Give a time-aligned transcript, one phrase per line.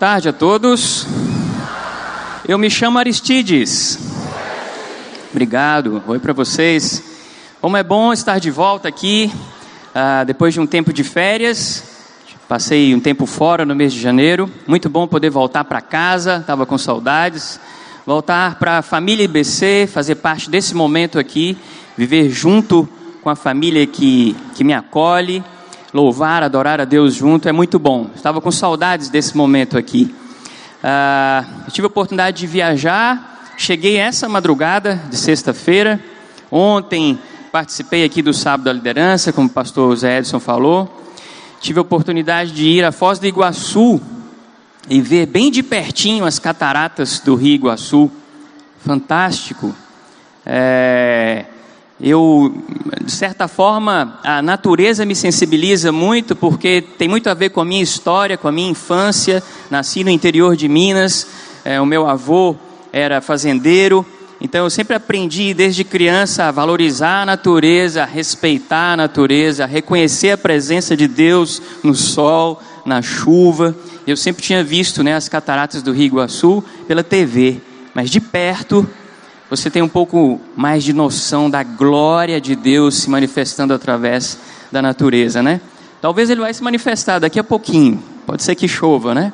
[0.00, 1.06] Tarde a todos.
[2.48, 3.98] Eu me chamo Aristides.
[5.30, 6.02] Obrigado.
[6.06, 7.04] Oi para vocês.
[7.60, 9.30] Como é bom estar de volta aqui,
[9.90, 11.84] uh, depois de um tempo de férias.
[12.48, 14.50] Passei um tempo fora no mês de janeiro.
[14.66, 17.60] Muito bom poder voltar para casa, estava com saudades.
[18.06, 21.58] Voltar para a família IBC, fazer parte desse momento aqui,
[21.94, 22.88] viver junto
[23.20, 25.44] com a família que, que me acolhe,
[25.92, 28.10] louvar, adorar a Deus junto, é muito bom.
[28.14, 30.14] Estava com saudades desse momento aqui.
[30.82, 36.00] Uh, tive a oportunidade de viajar, cheguei essa madrugada de sexta-feira.
[36.50, 37.18] Ontem
[37.52, 41.02] participei aqui do Sábado da Liderança, como o pastor Zé Edson falou.
[41.60, 44.00] Tive a oportunidade de ir à Foz do Iguaçu
[44.88, 48.10] e ver bem de pertinho as cataratas do Rio Iguaçu.
[48.84, 49.74] Fantástico.
[50.46, 51.44] É,
[52.02, 52.54] eu,
[53.04, 57.64] de certa forma, a natureza me sensibiliza muito, porque tem muito a ver com a
[57.64, 59.42] minha história, com a minha infância.
[59.70, 61.26] Nasci no interior de Minas,
[61.64, 62.56] é, o meu avô
[62.92, 64.04] era fazendeiro,
[64.40, 69.66] então eu sempre aprendi desde criança a valorizar a natureza, a respeitar a natureza, a
[69.66, 73.76] reconhecer a presença de Deus no sol, na chuva.
[74.06, 77.60] Eu sempre tinha visto né, as cataratas do Rio Iguaçu pela TV,
[77.94, 78.88] mas de perto
[79.50, 84.38] você tem um pouco mais de noção da glória de Deus se manifestando através
[84.70, 85.60] da natureza, né?
[86.00, 89.32] Talvez ele vai se manifestar daqui a pouquinho, pode ser que chova, né?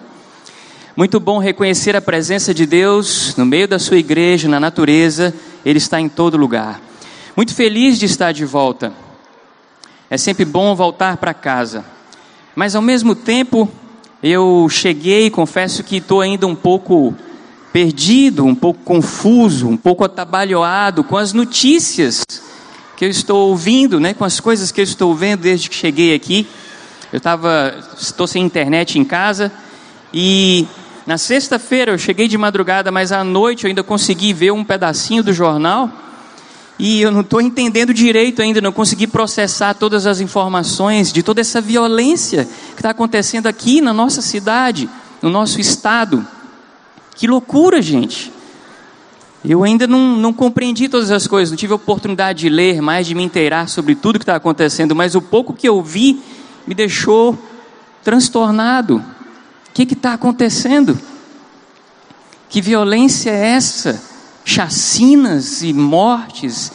[0.96, 5.76] Muito bom reconhecer a presença de Deus no meio da sua igreja, na natureza, Ele
[5.76, 6.80] está em todo lugar.
[7.36, 8.94] Muito feliz de estar de volta.
[10.08, 11.84] É sempre bom voltar para casa.
[12.54, 13.70] Mas ao mesmo tempo,
[14.22, 17.14] eu cheguei, confesso que estou ainda um pouco
[17.76, 22.24] perdido, um pouco confuso, um pouco atabalhoado com as notícias
[22.96, 26.14] que eu estou ouvindo, né, com as coisas que eu estou vendo desde que cheguei
[26.14, 26.48] aqui.
[27.12, 29.52] Eu estava, estou sem internet em casa
[30.10, 30.66] e
[31.06, 35.22] na sexta-feira eu cheguei de madrugada, mas à noite eu ainda consegui ver um pedacinho
[35.22, 35.92] do jornal
[36.78, 41.42] e eu não estou entendendo direito ainda, não consegui processar todas as informações de toda
[41.42, 44.88] essa violência que está acontecendo aqui na nossa cidade,
[45.20, 46.26] no nosso estado.
[47.16, 48.30] Que loucura, gente.
[49.42, 53.06] Eu ainda não, não compreendi todas as coisas, não tive a oportunidade de ler mais,
[53.06, 56.20] de me inteirar sobre tudo que está acontecendo, mas o pouco que eu vi
[56.66, 57.38] me deixou
[58.02, 58.96] transtornado.
[58.96, 60.98] O que está acontecendo?
[62.48, 64.02] Que violência é essa?
[64.44, 66.72] Chacinas e mortes.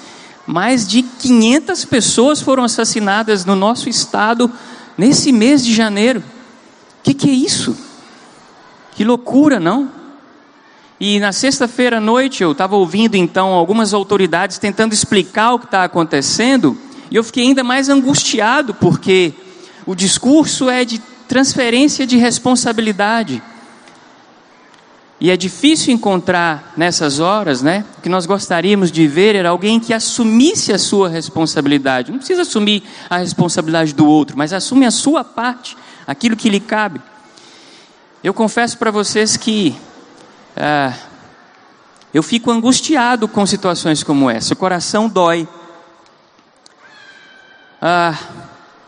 [0.47, 4.51] Mais de 500 pessoas foram assassinadas no nosso estado
[4.97, 6.19] nesse mês de janeiro.
[6.19, 7.78] O que, que é isso?
[8.91, 10.00] Que loucura, não?
[11.03, 15.66] E na sexta-feira à noite eu estava ouvindo então algumas autoridades tentando explicar o que
[15.66, 16.78] está acontecendo,
[17.09, 19.34] e eu fiquei ainda mais angustiado, porque
[19.84, 23.41] o discurso é de transferência de responsabilidade.
[25.19, 27.83] E é difícil encontrar nessas horas, né?
[27.97, 32.12] O que nós gostaríamos de ver era alguém que assumisse a sua responsabilidade.
[32.12, 35.75] Não precisa assumir a responsabilidade do outro, mas assume a sua parte,
[36.06, 37.01] aquilo que lhe cabe.
[38.23, 39.75] Eu confesso para vocês que
[40.56, 40.94] ah,
[42.13, 45.47] eu fico angustiado com situações como essa, o coração dói.
[47.81, 48.17] Ah,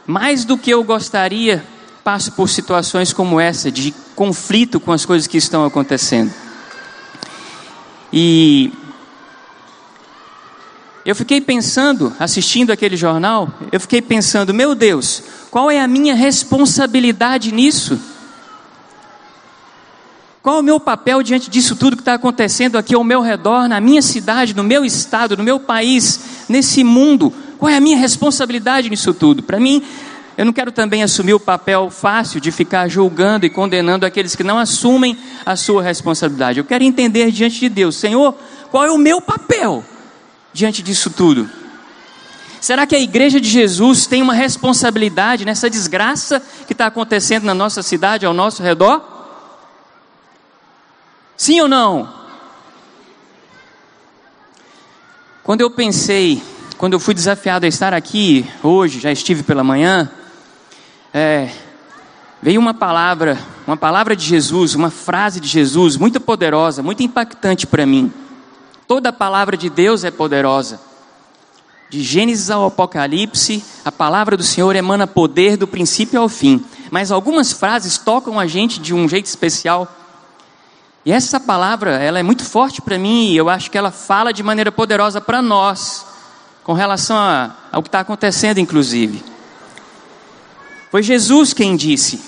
[0.06, 1.63] mais do que eu gostaria,
[2.04, 6.33] passo por situações como essa, de conflito com as coisas que estão acontecendo.
[8.12, 8.71] E
[11.06, 16.13] eu fiquei pensando, assistindo aquele jornal, eu fiquei pensando, meu Deus, qual é a minha
[16.13, 18.00] responsabilidade nisso?
[20.44, 23.69] Qual é o meu papel diante disso tudo que está acontecendo aqui ao meu redor,
[23.69, 26.19] na minha cidade, no meu estado, no meu país,
[26.50, 27.34] nesse mundo?
[27.57, 29.42] Qual é a minha responsabilidade nisso tudo?
[29.42, 29.81] Para mim,
[30.38, 34.44] eu não quero também assumir o papel fácil de ficar julgando e condenando aqueles que
[34.44, 36.60] não assumem a sua responsabilidade.
[36.60, 38.36] Eu quero entender diante de Deus, Senhor,
[38.69, 39.81] qual é o meu papel
[40.51, 41.50] diante disso tudo?
[42.60, 47.54] Será que a igreja de Jesus tem uma responsabilidade nessa desgraça que está acontecendo na
[47.54, 49.12] nossa cidade, ao nosso redor?
[51.35, 52.07] Sim ou não?
[55.44, 56.41] Quando eu pensei,
[56.77, 60.09] quando eu fui desafiado a estar aqui hoje, já estive pela manhã,
[61.13, 61.50] é,
[62.41, 63.38] veio uma palavra,
[63.68, 68.12] uma palavra de Jesus, uma frase de Jesus muito poderosa, muito impactante para mim.
[68.88, 70.79] Toda a palavra de Deus é poderosa.
[71.89, 76.63] De Gênesis ao Apocalipse, a palavra do Senhor emana poder do princípio ao fim.
[76.89, 79.88] Mas algumas frases tocam a gente de um jeito especial.
[81.05, 84.31] E essa palavra, ela é muito forte para mim e eu acho que ela fala
[84.31, 86.05] de maneira poderosa para nós,
[86.63, 89.21] com relação a, ao que está acontecendo, inclusive.
[90.89, 92.21] Foi Jesus quem disse: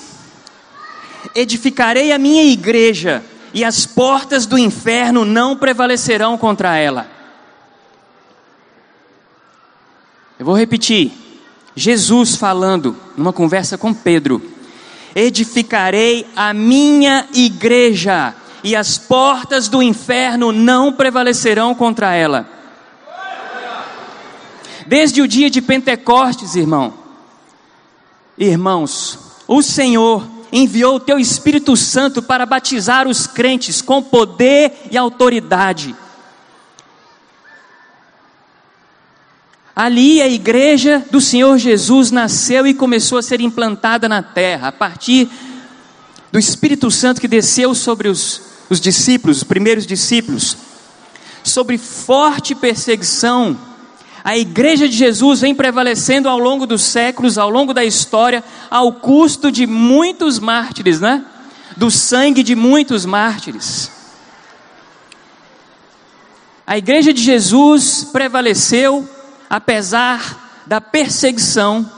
[1.34, 3.24] edificarei a minha igreja
[3.54, 7.10] e as portas do inferno não prevalecerão contra ela.
[10.38, 11.14] Eu vou repetir.
[11.78, 14.42] Jesus falando numa conversa com Pedro:
[15.16, 18.36] Edificarei a minha igreja
[18.66, 22.50] e as portas do inferno não prevalecerão contra ela.
[24.88, 26.92] Desde o dia de Pentecostes, irmão,
[28.36, 34.98] irmãos, o Senhor enviou o teu Espírito Santo para batizar os crentes com poder e
[34.98, 35.96] autoridade.
[39.76, 44.72] Ali a igreja do Senhor Jesus nasceu e começou a ser implantada na terra, a
[44.72, 45.30] partir
[46.32, 50.58] do Espírito Santo que desceu sobre os, os discípulos, os primeiros discípulos,
[51.44, 53.58] sobre forte perseguição.
[54.24, 58.94] A igreja de Jesus vem prevalecendo ao longo dos séculos, ao longo da história, ao
[58.94, 61.24] custo de muitos mártires, né?
[61.78, 63.92] Do sangue de muitos mártires.
[66.66, 69.08] A igreja de Jesus prevaleceu
[69.48, 71.90] apesar da perseguição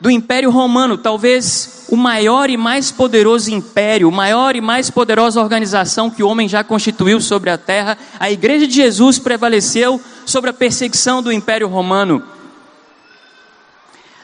[0.00, 5.40] do Império Romano, talvez o maior e mais poderoso império, o maior e mais poderosa
[5.40, 10.50] organização que o homem já constituiu sobre a terra, a Igreja de Jesus prevaleceu sobre
[10.50, 12.22] a perseguição do Império Romano.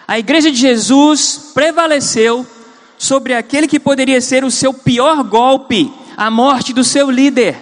[0.06, 2.46] A Igreja de Jesus prevaleceu
[2.98, 7.56] sobre aquele que poderia ser o seu pior golpe, a morte do seu líder.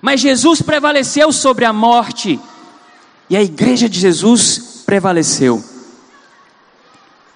[0.00, 2.40] Mas Jesus prevaleceu sobre a morte
[3.30, 5.71] e a igreja de Jesus prevaleceu.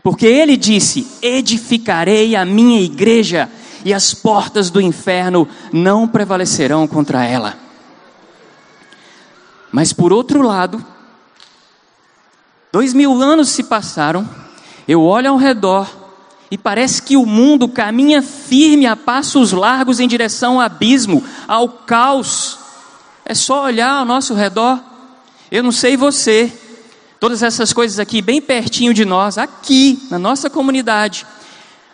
[0.06, 3.50] Porque ele disse: Edificarei a minha igreja,
[3.84, 7.58] e as portas do inferno não prevalecerão contra ela.
[9.72, 10.80] Mas por outro lado,
[12.72, 14.28] dois mil anos se passaram,
[14.86, 15.90] eu olho ao redor
[16.52, 21.68] e parece que o mundo caminha firme a passos largos em direção ao abismo, ao
[21.68, 22.60] caos.
[23.24, 24.80] É só olhar ao nosso redor
[25.50, 26.52] eu não sei você,
[27.18, 31.26] todas essas coisas aqui bem pertinho de nós, aqui na nossa comunidade.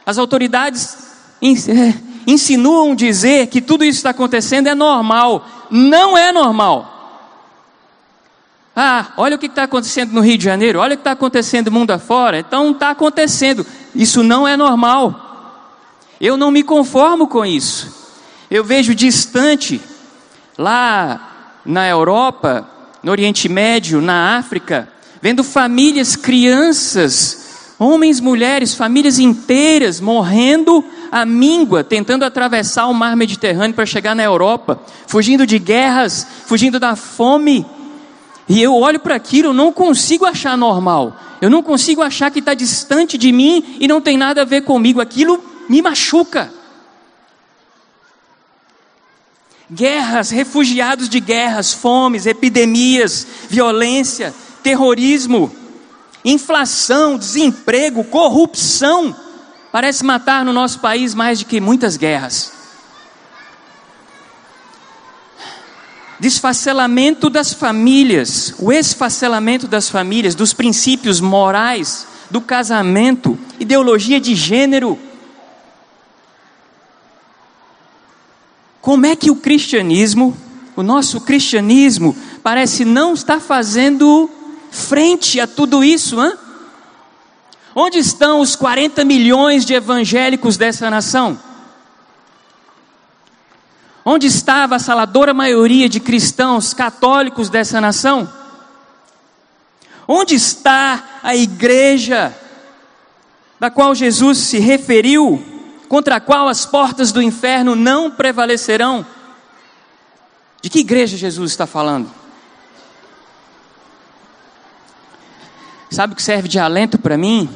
[0.04, 0.96] As autoridades
[1.42, 1.94] é,
[2.26, 5.46] insinuam dizer que tudo isso está acontecendo é normal.
[5.70, 6.92] Não é normal.
[8.74, 11.70] Ah, olha o que está acontecendo no Rio de Janeiro, olha o que está acontecendo
[11.70, 12.38] no mundo afora.
[12.38, 13.66] Então está acontecendo.
[13.94, 15.30] Isso não é normal.
[16.20, 18.00] Eu não me conformo com isso.
[18.50, 19.80] Eu vejo distante,
[20.56, 22.68] lá na Europa,
[23.02, 24.91] no Oriente Médio, na África,
[25.22, 33.74] vendo famílias, crianças, homens, mulheres, famílias inteiras morrendo à míngua, tentando atravessar o mar Mediterrâneo
[33.74, 37.64] para chegar na Europa, fugindo de guerras, fugindo da fome.
[38.48, 41.16] E eu olho para aquilo, eu não consigo achar normal.
[41.40, 44.62] Eu não consigo achar que está distante de mim e não tem nada a ver
[44.62, 45.00] comigo.
[45.00, 46.52] Aquilo me machuca.
[49.72, 55.50] guerras, refugiados de guerras, fomes, epidemias, violência, terrorismo,
[56.24, 59.14] inflação, desemprego, corrupção.
[59.70, 62.52] Parece matar no nosso país mais do que muitas guerras.
[66.20, 74.98] Desfacelamento das famílias, o esfacelamento das famílias, dos princípios morais, do casamento, ideologia de gênero
[78.82, 80.36] Como é que o cristianismo,
[80.74, 84.28] o nosso cristianismo, parece não estar fazendo
[84.72, 86.32] frente a tudo isso, hein?
[87.74, 91.38] Onde estão os 40 milhões de evangélicos dessa nação?
[94.04, 98.28] Onde está a avassaladora maioria de cristãos católicos dessa nação?
[100.08, 102.34] Onde está a igreja
[103.60, 105.40] da qual Jesus se referiu
[105.88, 109.06] contra a qual as portas do inferno não prevalecerão.
[110.62, 112.21] De que igreja Jesus está falando?
[115.92, 117.50] Sabe o que serve de alento para mim?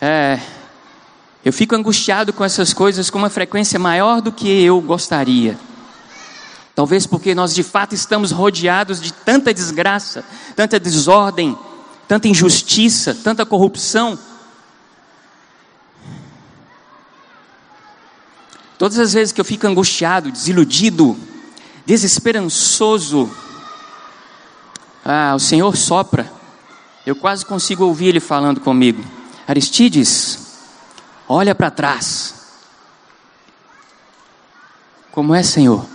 [0.00, 0.40] É,
[1.44, 5.58] eu fico angustiado com essas coisas com uma frequência maior do que eu gostaria.
[6.74, 10.24] Talvez porque nós de fato estamos rodeados de tanta desgraça,
[10.56, 11.58] tanta desordem,
[12.08, 14.18] tanta injustiça, tanta corrupção,
[18.78, 21.18] Todas as vezes que eu fico angustiado, desiludido,
[21.84, 23.28] desesperançoso,
[25.04, 26.37] ah, o Senhor sopra.
[27.08, 29.02] Eu quase consigo ouvir Ele falando comigo.
[29.46, 30.58] Aristides,
[31.26, 32.34] olha para trás.
[35.10, 35.86] Como é, Senhor?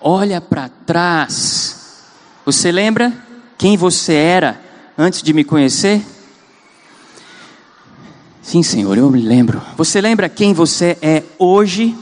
[0.00, 2.02] Olha para trás.
[2.44, 3.16] Você lembra
[3.56, 4.60] quem você era
[4.98, 6.04] antes de me conhecer?
[8.42, 9.62] Sim, Senhor, eu me lembro.
[9.76, 11.96] Você lembra quem você é hoje?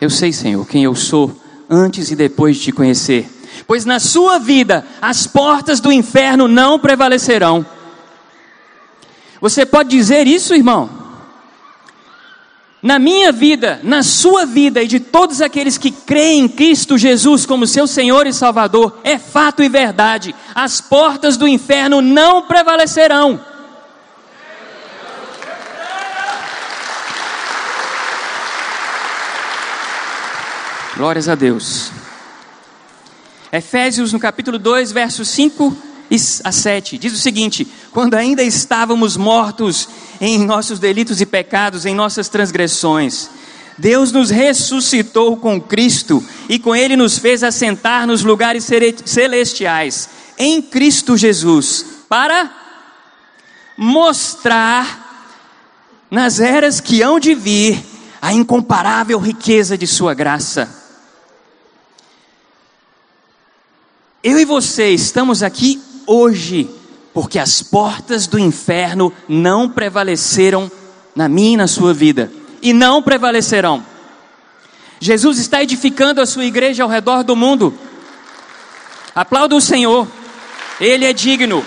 [0.00, 3.28] Eu sei, Senhor, quem eu sou antes e depois de te conhecer.
[3.66, 7.64] Pois na sua vida as portas do inferno não prevalecerão.
[9.40, 11.00] Você pode dizer isso, irmão?
[12.82, 17.44] Na minha vida, na sua vida e de todos aqueles que creem em Cristo Jesus
[17.44, 20.34] como seu Senhor e Salvador, é fato e verdade.
[20.54, 23.38] As portas do inferno não prevalecerão.
[30.96, 31.90] Glórias a Deus.
[33.52, 35.76] Efésios, no capítulo 2, versos 5
[36.44, 39.88] a 7, diz o seguinte: Quando ainda estávamos mortos
[40.20, 43.28] em nossos delitos e pecados, em nossas transgressões,
[43.76, 48.68] Deus nos ressuscitou com Cristo e com Ele nos fez assentar nos lugares
[49.04, 52.50] celestiais, em Cristo Jesus, para
[53.76, 55.26] mostrar
[56.08, 57.84] nas eras que hão de vir
[58.22, 60.79] a incomparável riqueza de Sua graça
[64.22, 66.68] Eu e você estamos aqui hoje
[67.14, 70.70] porque as portas do inferno não prevaleceram
[71.16, 73.82] na minha e na sua vida e não prevalecerão.
[75.00, 77.72] Jesus está edificando a sua igreja ao redor do mundo.
[79.14, 80.06] Aplauda o Senhor,
[80.78, 81.64] Ele é digno.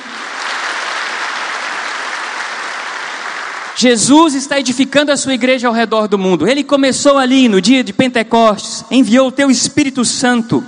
[3.75, 6.47] Jesus está edificando a sua igreja ao redor do mundo.
[6.47, 10.63] Ele começou ali no dia de Pentecostes, enviou o teu Espírito Santo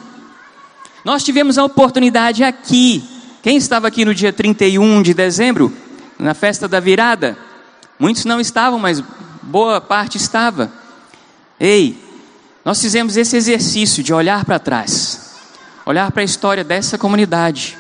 [1.06, 3.04] nós tivemos a oportunidade aqui.
[3.44, 5.72] Quem estava aqui no dia 31 de dezembro,
[6.18, 7.38] na festa da virada?
[8.00, 9.04] Muitos não estavam, mas
[9.44, 10.74] boa parte estava.
[11.60, 11.96] Ei,
[12.66, 15.36] nós fizemos esse exercício de olhar para trás,
[15.86, 17.78] olhar para a história dessa comunidade,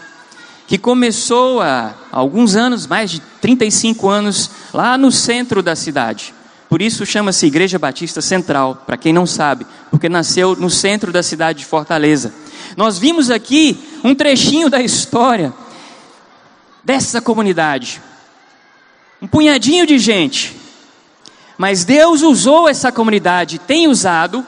[0.67, 6.31] que começou há alguns anos, mais de 35 anos, lá no centro da cidade.
[6.69, 11.23] Por isso chama-se Igreja Batista Central, para quem não sabe, porque nasceu no centro da
[11.23, 12.44] cidade de Fortaleza.
[12.75, 15.53] Nós vimos aqui um trechinho da história
[16.83, 18.01] dessa comunidade.
[19.21, 20.55] Um punhadinho de gente.
[21.57, 24.45] Mas Deus usou essa comunidade, tem usado,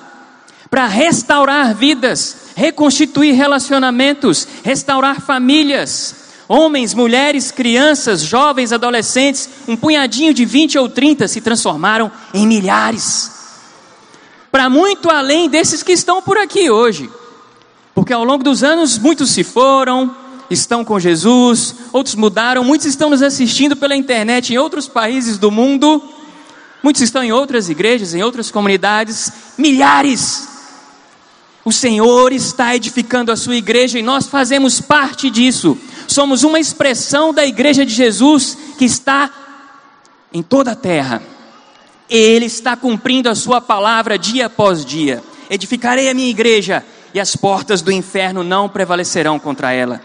[0.70, 6.28] para restaurar vidas, reconstituir relacionamentos, restaurar famílias.
[6.50, 13.32] Homens, mulheres, crianças, jovens, adolescentes, um punhadinho de 20 ou 30 se transformaram em milhares.
[14.52, 17.10] Para muito além desses que estão por aqui hoje.
[17.98, 20.16] Porque ao longo dos anos muitos se foram,
[20.52, 25.50] estão com Jesus, outros mudaram, muitos estão nos assistindo pela internet em outros países do
[25.50, 26.04] mundo,
[26.84, 30.48] muitos estão em outras igrejas, em outras comunidades, milhares.
[31.66, 35.76] O Senhor está edificando a sua igreja e nós fazemos parte disso.
[36.08, 39.32] Somos uma expressão da igreja de Jesus que está
[40.32, 41.24] em toda a terra.
[42.08, 45.24] Ele está cumprindo a sua palavra dia após dia.
[45.50, 50.02] Edificarei a minha igreja e as portas do inferno não prevalecerão contra ela.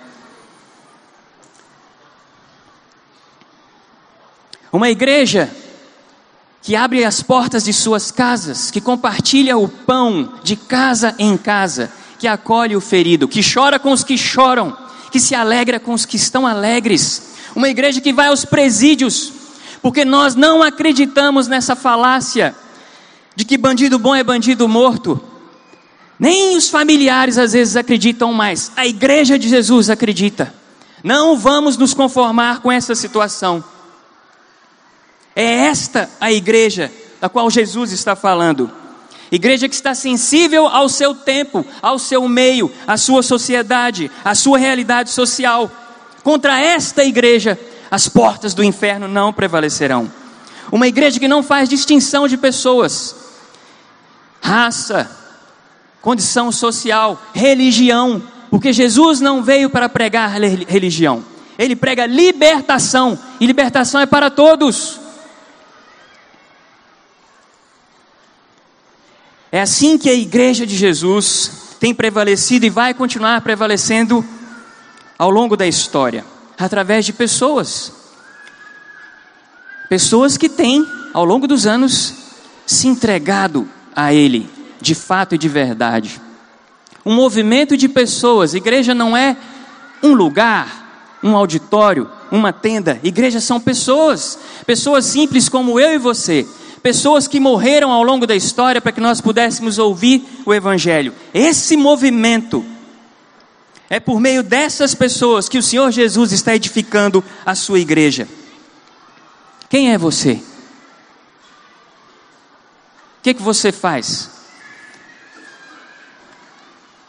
[4.72, 5.50] Uma igreja
[6.62, 11.92] que abre as portas de suas casas, que compartilha o pão de casa em casa,
[12.18, 14.76] que acolhe o ferido, que chora com os que choram,
[15.10, 17.34] que se alegra com os que estão alegres.
[17.54, 19.32] Uma igreja que vai aos presídios,
[19.82, 22.54] porque nós não acreditamos nessa falácia
[23.34, 25.20] de que bandido bom é bandido morto.
[26.22, 28.70] Nem os familiares às vezes acreditam mais.
[28.76, 30.54] A igreja de Jesus acredita.
[31.02, 33.64] Não vamos nos conformar com essa situação.
[35.34, 38.70] É esta a igreja da qual Jesus está falando.
[39.32, 44.58] Igreja que está sensível ao seu tempo, ao seu meio, à sua sociedade, à sua
[44.58, 45.68] realidade social.
[46.22, 47.58] Contra esta igreja,
[47.90, 50.08] as portas do inferno não prevalecerão.
[50.70, 53.16] Uma igreja que não faz distinção de pessoas,
[54.40, 55.21] raça,
[56.02, 61.24] condição social, religião, porque Jesus não veio para pregar religião,
[61.56, 65.00] ele prega libertação, e libertação é para todos.
[69.50, 74.24] É assim que a igreja de Jesus tem prevalecido e vai continuar prevalecendo
[75.18, 76.24] ao longo da história,
[76.58, 77.92] através de pessoas.
[79.88, 82.14] Pessoas que têm, ao longo dos anos,
[82.66, 86.20] se entregado a Ele de fato e de verdade.
[87.04, 88.52] Um movimento de pessoas.
[88.54, 89.36] Igreja não é
[90.02, 93.00] um lugar, um auditório, uma tenda.
[93.02, 96.46] Igreja são pessoas, pessoas simples como eu e você,
[96.82, 101.14] pessoas que morreram ao longo da história para que nós pudéssemos ouvir o Evangelho.
[101.32, 102.64] Esse movimento
[103.88, 108.26] é por meio dessas pessoas que o Senhor Jesus está edificando a sua igreja.
[109.68, 110.32] Quem é você?
[113.18, 114.41] O que, que você faz?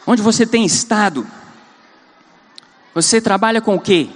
[0.06, 1.26] Onde você tem estado?
[2.94, 4.08] Você trabalha com o quê?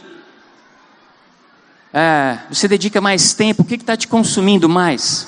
[1.93, 3.63] É, você dedica mais tempo?
[3.63, 5.27] O que está te consumindo mais?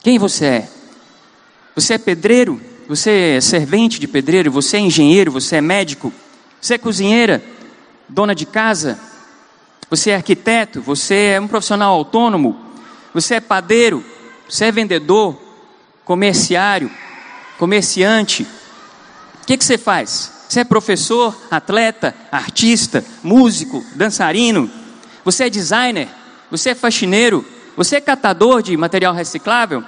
[0.00, 0.68] Quem você é?
[1.74, 2.60] Você é pedreiro?
[2.88, 4.50] Você é servente de pedreiro?
[4.52, 5.32] Você é engenheiro?
[5.32, 6.12] Você é médico?
[6.60, 7.42] Você é cozinheira?
[8.08, 8.98] Dona de casa?
[9.88, 10.82] Você é arquiteto?
[10.82, 12.58] Você é um profissional autônomo?
[13.14, 14.04] Você é padeiro?
[14.48, 15.40] Você é vendedor?
[16.04, 16.90] Comerciário?
[17.58, 18.46] Comerciante?
[19.42, 20.46] O que, que você faz?
[20.48, 24.70] Você é professor, atleta, artista, músico, dançarino?
[25.24, 26.08] Você é designer?
[26.50, 27.44] Você é faxineiro?
[27.76, 29.82] Você é catador de material reciclável?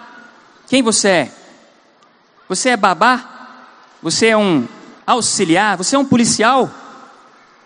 [0.66, 1.32] Quem você é?
[2.48, 3.58] Você é babá?
[4.02, 4.66] Você é um
[5.06, 5.76] auxiliar?
[5.76, 6.70] Você é um policial?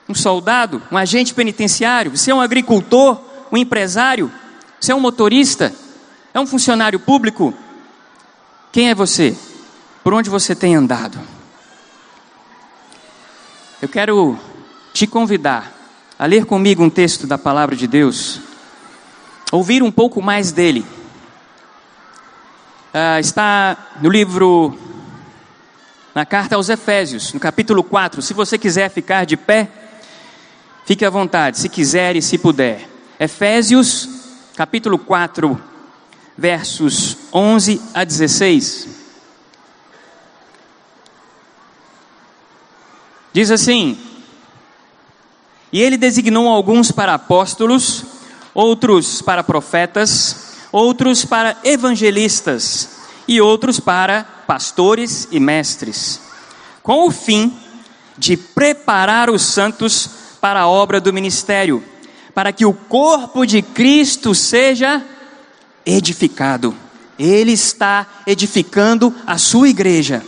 [0.08, 0.82] Um soldado?
[0.90, 2.16] Um agente penitenciário?
[2.16, 3.20] Você é um agricultor?
[3.50, 4.30] Um empresário?
[4.80, 5.72] Você é um motorista?
[6.34, 7.54] É um funcionário público?
[8.72, 9.36] Quem é você?
[10.04, 11.37] Por onde você tem andado?
[13.80, 14.36] Eu quero
[14.92, 15.72] te convidar
[16.18, 18.40] a ler comigo um texto da palavra de Deus,
[19.52, 20.84] ouvir um pouco mais dele.
[22.92, 24.76] Uh, está no livro,
[26.12, 28.20] na carta aos Efésios, no capítulo 4.
[28.20, 29.68] Se você quiser ficar de pé,
[30.84, 32.84] fique à vontade, se quiser e se puder.
[33.20, 34.08] Efésios,
[34.56, 35.56] capítulo 4,
[36.36, 38.88] versos 11 a 16.
[43.32, 43.98] Diz assim:
[45.72, 48.04] E ele designou alguns para apóstolos,
[48.54, 52.90] outros para profetas, outros para evangelistas
[53.26, 56.20] e outros para pastores e mestres,
[56.82, 57.52] com o fim
[58.16, 60.10] de preparar os santos
[60.40, 61.84] para a obra do ministério,
[62.34, 65.04] para que o corpo de Cristo seja
[65.84, 66.74] edificado.
[67.18, 70.24] Ele está edificando a sua igreja,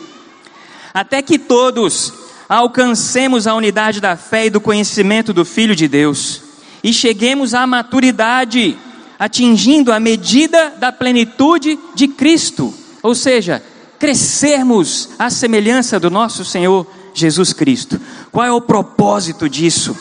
[0.92, 2.12] até que todos
[2.50, 6.42] alcancemos a unidade da fé e do conhecimento do Filho de Deus
[6.82, 8.76] e cheguemos à maturidade,
[9.16, 13.62] atingindo a medida da plenitude de Cristo, ou seja,
[14.00, 16.84] crescermos à semelhança do nosso Senhor
[17.14, 18.00] Jesus Cristo.
[18.32, 19.96] Qual é o propósito disso?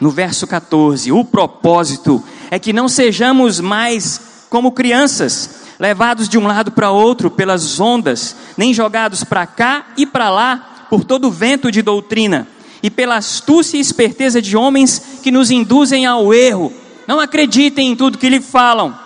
[0.00, 6.46] No verso 14, o propósito é que não sejamos mais como crianças, levados de um
[6.48, 11.70] lado para outro pelas ondas, nem jogados para cá e para lá por todo vento
[11.70, 12.46] de doutrina
[12.82, 16.72] e pela astúcia e esperteza de homens que nos induzem ao erro.
[17.06, 18.96] Não acreditem em tudo que lhe falam.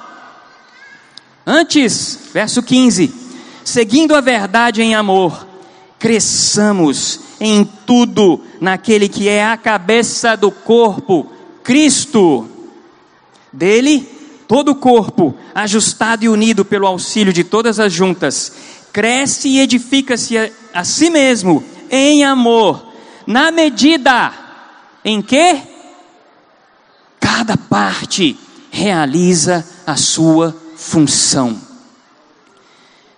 [1.46, 3.12] Antes, verso 15:
[3.64, 5.46] seguindo a verdade em amor,
[5.98, 11.30] cresçamos em tudo naquele que é a cabeça do corpo,
[11.62, 12.48] Cristo.
[13.52, 14.08] Dele,
[14.46, 18.52] todo o corpo, ajustado e unido pelo auxílio de todas as juntas,
[18.92, 22.86] cresce e edifica-se a, a si mesmo em amor,
[23.26, 24.32] na medida
[25.04, 25.60] em que
[27.18, 28.38] cada parte
[28.70, 31.60] realiza a sua função.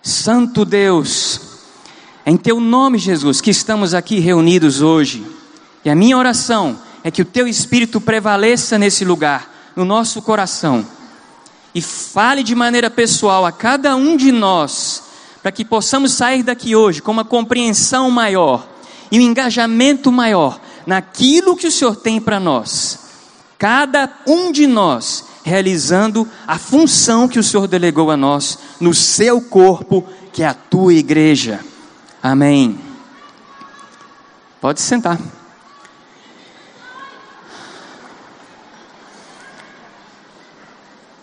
[0.02, 1.40] Santo Deus,
[2.26, 5.24] em teu nome, Jesus, que estamos aqui reunidos hoje,
[5.84, 10.86] e a minha oração é que o teu espírito prevaleça nesse lugar, no nosso coração,
[11.74, 15.11] e fale de maneira pessoal a cada um de nós
[15.42, 18.66] para que possamos sair daqui hoje com uma compreensão maior
[19.10, 23.00] e um engajamento maior naquilo que o Senhor tem para nós.
[23.58, 29.40] Cada um de nós realizando a função que o Senhor delegou a nós no seu
[29.40, 31.60] corpo, que é a tua igreja.
[32.22, 32.78] Amém.
[34.60, 35.18] Pode sentar.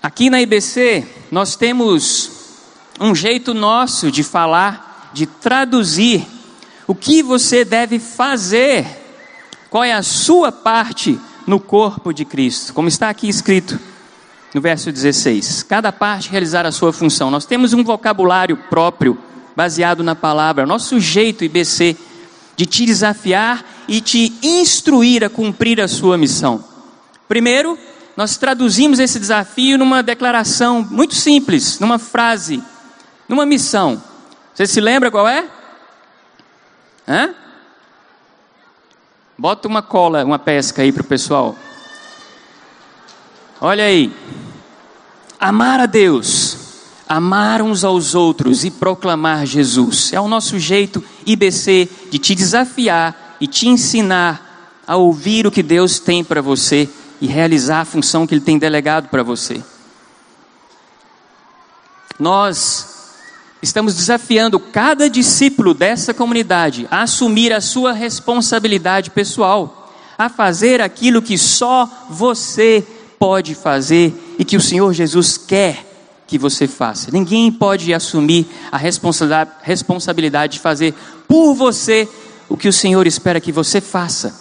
[0.03, 2.38] Aqui na IBC, nós temos
[2.99, 6.27] um jeito nosso de falar, de traduzir
[6.85, 8.85] o que você deve fazer,
[9.69, 13.79] qual é a sua parte no corpo de Cristo, como está aqui escrito
[14.53, 15.63] no verso 16.
[15.63, 17.31] Cada parte realizar a sua função.
[17.31, 19.17] Nós temos um vocabulário próprio,
[19.55, 21.95] baseado na palavra, nosso jeito IBC,
[22.55, 26.63] de te desafiar e te instruir a cumprir a sua missão.
[27.27, 27.77] Primeiro,
[28.17, 32.61] nós traduzimos esse desafio numa declaração muito simples, numa frase
[33.29, 34.03] numa missão.
[34.53, 35.47] Você se lembra qual é?
[37.07, 37.33] Hã?
[39.37, 41.55] Bota uma cola, uma pesca aí para o pessoal.
[43.61, 44.13] Olha aí.
[45.39, 46.57] Amar a Deus,
[47.07, 50.11] amar uns aos outros e proclamar Jesus.
[50.11, 55.63] É o nosso jeito IBC de te desafiar e te ensinar a ouvir o que
[55.63, 56.89] Deus tem para você
[57.21, 59.63] e realizar a função que Ele tem delegado para você.
[62.19, 62.98] nós
[63.61, 71.21] estamos desafiando cada discípulo dessa comunidade a assumir a sua responsabilidade pessoal, a fazer aquilo
[71.21, 72.85] que só você
[73.17, 75.85] pode fazer e que o Senhor Jesus quer
[76.25, 77.09] que você faça.
[77.11, 80.93] Ninguém pode assumir a responsabilidade de fazer
[81.27, 82.07] por você
[82.47, 84.33] o que o Senhor espera que você faça.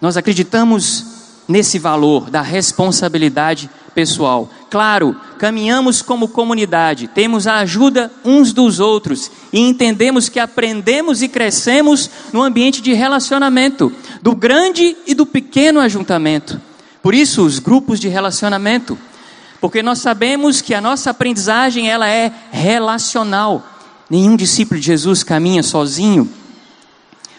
[0.00, 1.06] Nós acreditamos
[1.48, 4.50] nesse valor da responsabilidade pessoal.
[4.70, 11.26] Claro, caminhamos como comunidade, temos a ajuda uns dos outros e entendemos que aprendemos e
[11.26, 16.60] crescemos no ambiente de relacionamento, do grande e do pequeno ajuntamento.
[17.02, 18.96] Por isso, os grupos de relacionamento,
[19.60, 23.66] porque nós sabemos que a nossa aprendizagem ela é relacional.
[24.08, 26.30] Nenhum discípulo de Jesus caminha sozinho.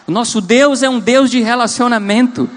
[0.06, 2.50] O nosso Deus é um Deus de relacionamento.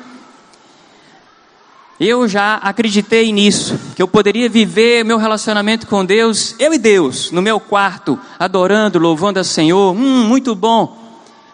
[2.00, 7.32] Eu já acreditei nisso, que eu poderia viver meu relacionamento com Deus, eu e Deus,
[7.32, 10.96] no meu quarto, adorando, louvando a Senhor, hum, muito bom.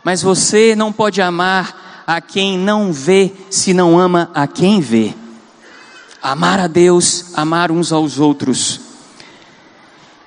[0.04, 5.14] Mas você não pode amar a quem não vê, se não ama a quem vê.
[6.22, 8.82] Amar a Deus, amar uns aos outros.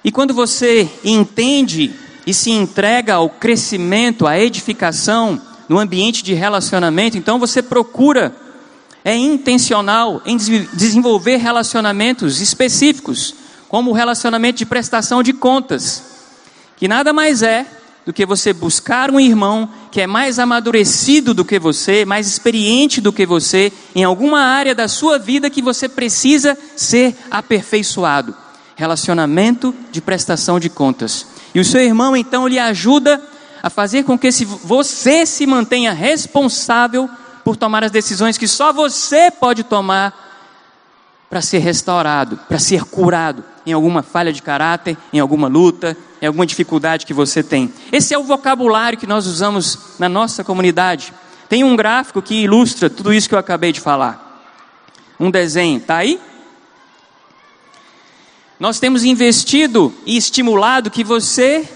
[0.03, 1.93] E quando você entende
[2.27, 8.35] e se entrega ao crescimento, à edificação no ambiente de relacionamento, então você procura
[9.07, 13.37] é intencional em desenvolver relacionamentos específicos,
[13.69, 16.03] como o relacionamento de prestação de contas,
[16.77, 17.65] que nada mais é
[18.05, 23.01] do que você buscar um irmão que é mais amadurecido do que você, mais experiente
[23.01, 28.35] do que você, em alguma área da sua vida que você precisa ser aperfeiçoado.
[28.75, 31.29] Relacionamento de prestação de contas.
[31.55, 33.23] E o seu irmão então lhe ajuda
[33.63, 34.31] a fazer com que
[34.65, 37.09] você se mantenha responsável
[37.47, 40.13] por tomar as decisões que só você pode tomar
[41.31, 46.27] para ser restaurado, para ser curado em alguma falha de caráter, em alguma luta, em
[46.27, 47.73] alguma dificuldade que você tem.
[47.93, 51.15] Esse é o vocabulário que nós usamos na nossa comunidade.
[51.49, 54.43] Tem um gráfico que ilustra tudo isso que eu acabei de falar.
[55.21, 56.21] Um desenho, tá aí?
[58.59, 61.69] Nós temos investido e estimulado que você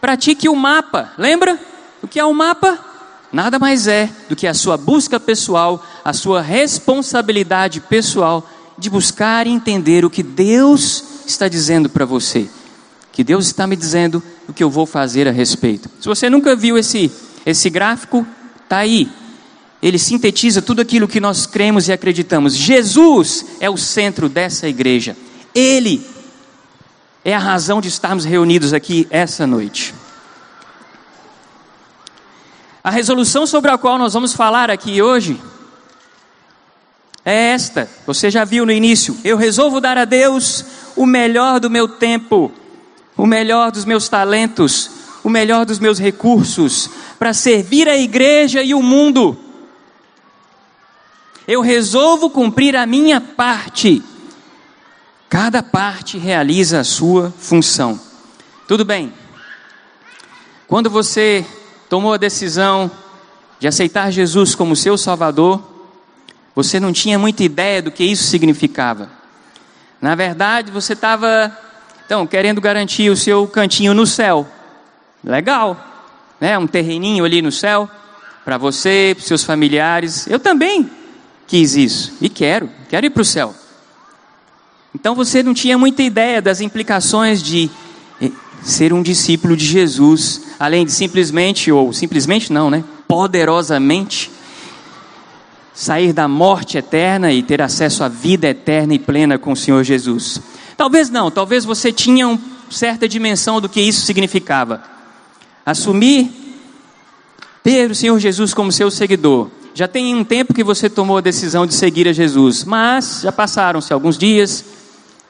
[0.00, 1.12] pratique o mapa.
[1.18, 1.60] Lembra?
[2.02, 2.93] O que é o mapa?
[3.34, 9.46] Nada mais é do que a sua busca pessoal, a sua responsabilidade pessoal de buscar
[9.46, 12.48] e entender o que Deus está dizendo para você.
[13.12, 15.90] Que Deus está me dizendo o que eu vou fazer a respeito.
[16.00, 17.10] Se você nunca viu esse,
[17.44, 18.26] esse gráfico,
[18.62, 19.08] está aí.
[19.82, 22.54] Ele sintetiza tudo aquilo que nós cremos e acreditamos.
[22.54, 25.16] Jesus é o centro dessa igreja.
[25.54, 26.04] Ele
[27.24, 29.94] é a razão de estarmos reunidos aqui essa noite.
[32.84, 35.40] A resolução sobre a qual nós vamos falar aqui hoje
[37.24, 37.88] é esta.
[38.06, 39.16] Você já viu no início.
[39.24, 40.62] Eu resolvo dar a Deus
[40.94, 42.52] o melhor do meu tempo,
[43.16, 44.90] o melhor dos meus talentos,
[45.24, 49.34] o melhor dos meus recursos, para servir a igreja e o mundo.
[51.48, 54.02] Eu resolvo cumprir a minha parte.
[55.30, 57.98] Cada parte realiza a sua função.
[58.68, 59.10] Tudo bem.
[60.68, 61.46] Quando você
[61.94, 62.90] tomou a decisão
[63.60, 65.62] de aceitar Jesus como seu Salvador,
[66.52, 69.08] você não tinha muita ideia do que isso significava.
[70.00, 71.56] Na verdade, você estava,
[72.04, 74.44] então, querendo garantir o seu cantinho no céu.
[75.22, 75.78] Legal,
[76.40, 76.58] né?
[76.58, 77.88] Um terreninho ali no céu
[78.44, 80.26] para você, para seus familiares.
[80.26, 80.90] Eu também
[81.46, 83.54] quis isso e quero, quero ir para o céu.
[84.92, 87.70] Então você não tinha muita ideia das implicações de
[88.64, 92.82] ser um discípulo de Jesus, além de simplesmente, ou simplesmente não, né?
[93.06, 94.30] Poderosamente
[95.74, 99.82] sair da morte eterna e ter acesso à vida eterna e plena com o Senhor
[99.84, 100.40] Jesus.
[100.76, 104.82] Talvez não, talvez você tinha uma certa dimensão do que isso significava.
[105.66, 106.30] Assumir
[107.62, 109.50] ter o Senhor Jesus como seu seguidor.
[109.74, 113.32] Já tem um tempo que você tomou a decisão de seguir a Jesus, mas já
[113.32, 114.64] passaram-se alguns dias,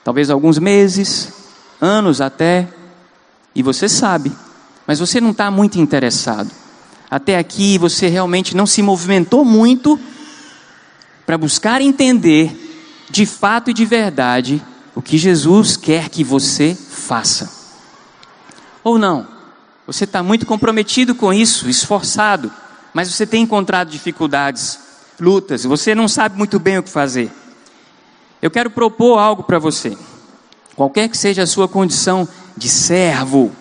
[0.04, 1.32] talvez alguns meses,
[1.80, 2.68] anos até,
[3.54, 4.32] e você sabe,
[4.86, 6.50] mas você não está muito interessado.
[7.10, 9.98] Até aqui você realmente não se movimentou muito
[11.24, 14.62] para buscar entender de fato e de verdade
[14.94, 17.50] o que Jesus quer que você faça.
[18.82, 19.26] Ou não?
[19.86, 22.50] Você está muito comprometido com isso, esforçado,
[22.92, 24.78] mas você tem encontrado dificuldades,
[25.20, 27.30] lutas, você não sabe muito bem o que fazer.
[28.40, 29.96] Eu quero propor algo para você.
[30.76, 33.52] Qualquer que seja a sua condição de servo.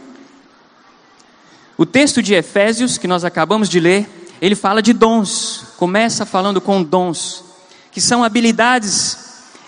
[1.78, 4.08] O texto de Efésios, que nós acabamos de ler,
[4.42, 7.44] ele fala de dons, começa falando com dons,
[7.92, 9.18] que são habilidades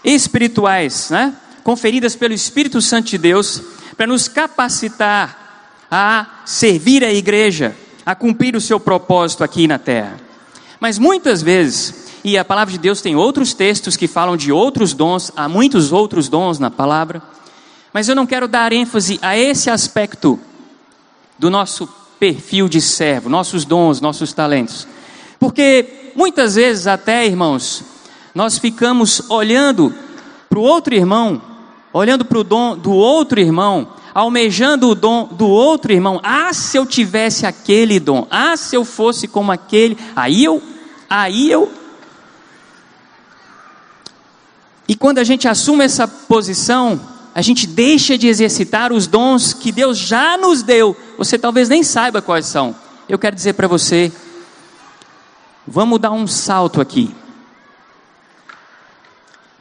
[0.04, 1.36] espirituais, né?
[1.64, 3.62] conferidas pelo Espírito Santo de Deus,
[3.98, 10.20] para nos capacitar a servir a igreja, a cumprir o seu propósito aqui na terra.
[10.80, 14.94] Mas muitas vezes, e a palavra de Deus tem outros textos que falam de outros
[14.94, 17.22] dons, há muitos outros dons na palavra,
[17.94, 20.40] mas eu não quero dar ênfase a esse aspecto
[21.38, 21.88] do nosso
[22.20, 24.88] perfil de servo, nossos dons, nossos talentos.
[25.40, 27.84] Porque muitas vezes, até irmãos,
[28.34, 29.94] nós ficamos olhando
[30.50, 31.40] para o outro irmão,
[31.94, 36.20] olhando para o dom do outro irmão, almejando o dom do outro irmão.
[36.24, 40.60] Ah, se eu tivesse aquele dom, ah, se eu fosse como aquele, aí eu,
[41.08, 41.85] aí eu.
[44.88, 47.00] E quando a gente assume essa posição,
[47.34, 50.96] a gente deixa de exercitar os dons que Deus já nos deu.
[51.18, 52.76] Você talvez nem saiba quais são.
[53.10, 54.12] Eu quero dizer para você,
[55.68, 57.14] vamos dar um salto aqui.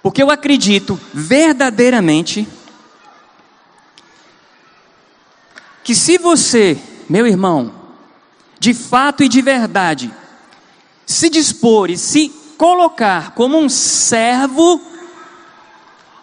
[0.03, 2.47] Porque eu acredito verdadeiramente
[5.83, 7.73] que se você, meu irmão,
[8.59, 10.13] de fato e de verdade,
[11.07, 14.81] se dispor e se colocar como um servo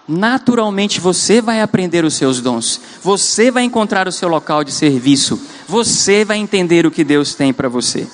[0.07, 5.39] naturalmente você vai aprender os seus dons, você vai encontrar o seu local de serviço,
[5.67, 8.07] você vai entender o que Deus tem para você.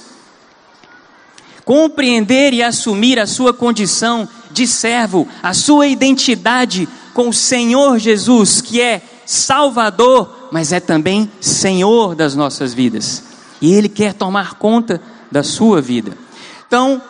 [1.66, 8.62] Compreender e assumir a sua condição de servo, a sua identidade com o Senhor Jesus,
[8.62, 13.24] que é Salvador, mas é também Senhor das nossas vidas,
[13.62, 16.18] e Ele quer tomar conta da sua vida.
[16.68, 17.02] Então,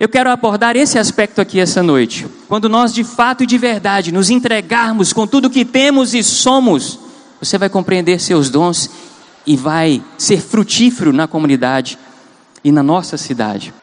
[0.00, 2.26] eu quero abordar esse aspecto aqui essa noite.
[2.46, 6.98] Quando nós de fato e de verdade nos entregarmos com tudo que temos e somos,
[7.40, 8.90] você vai compreender seus dons
[9.46, 11.98] e vai ser frutífero na comunidade
[12.62, 13.74] e na nossa cidade.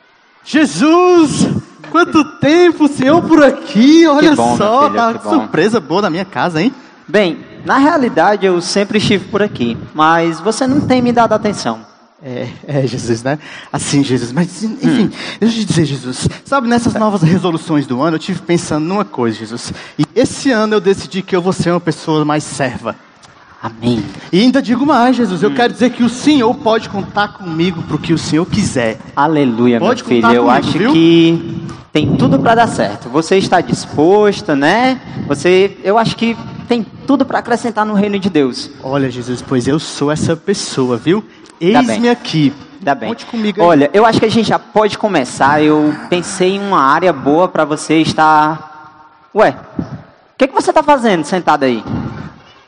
[0.43, 1.47] Jesus!
[1.91, 4.05] Quanto tempo, Senhor, por aqui!
[4.07, 6.73] Olha bom, só, filha, a surpresa boa na minha casa, hein?
[7.07, 11.85] Bem, na realidade eu sempre estive por aqui, mas você não tem me dado atenção.
[12.23, 13.37] É, é, Jesus, né?
[13.71, 14.31] Assim, Jesus.
[14.31, 15.09] Mas, enfim, hum.
[15.39, 16.27] deixa eu te dizer, Jesus.
[16.45, 19.73] Sabe, nessas novas resoluções do ano, eu tive pensando numa coisa, Jesus.
[19.99, 22.95] E esse ano eu decidi que eu vou ser uma pessoa mais serva.
[23.61, 24.03] Amém.
[24.31, 25.43] E ainda digo mais, Jesus.
[25.43, 25.55] Eu hum.
[25.55, 28.99] quero dizer que o Senhor pode contar comigo para o que o Senhor quiser.
[29.15, 30.31] Aleluia, pode meu filho.
[30.33, 30.93] eu acho viu?
[30.93, 33.09] que tem tudo para dar certo.
[33.09, 35.01] Você está disposto, né?
[35.27, 38.69] Você, eu acho que tem tudo para acrescentar no reino de Deus.
[38.83, 41.23] Olha, Jesus, pois eu sou essa pessoa, viu?
[41.59, 42.53] Eis-me aqui.
[42.81, 43.09] Dá bem.
[43.09, 43.67] Conte comigo aí.
[43.67, 45.61] Olha, eu acho que a gente já pode começar.
[45.61, 49.27] Eu pensei em uma área boa para você estar.
[49.33, 51.83] Ué, o que, que você está fazendo sentado aí?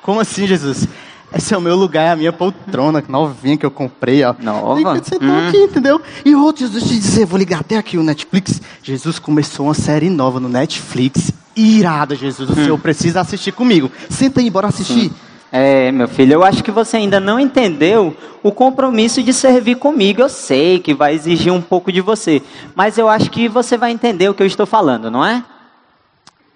[0.02, 0.88] Como assim, Jesus?
[1.36, 4.34] Esse é o meu lugar, é a minha poltrona novinha que eu comprei, ó.
[4.39, 4.95] Nova?
[4.95, 5.47] Você tá hum.
[5.50, 6.02] aqui, entendeu?
[6.23, 8.62] E outro, Jesus, te dizer, vou ligar até aqui o Netflix.
[8.82, 11.32] Jesus começou uma série nova no Netflix.
[11.56, 12.50] Irada, Jesus.
[12.50, 12.56] O hum.
[12.56, 13.91] senhor precisa assistir comigo.
[14.10, 15.10] Senta aí, bora assistir.
[15.10, 15.13] Sim.
[15.51, 20.21] É, meu filho, eu acho que você ainda não entendeu o compromisso de servir comigo.
[20.21, 22.41] Eu sei que vai exigir um pouco de você,
[22.75, 25.43] mas eu acho que você vai entender o que eu estou falando, não é?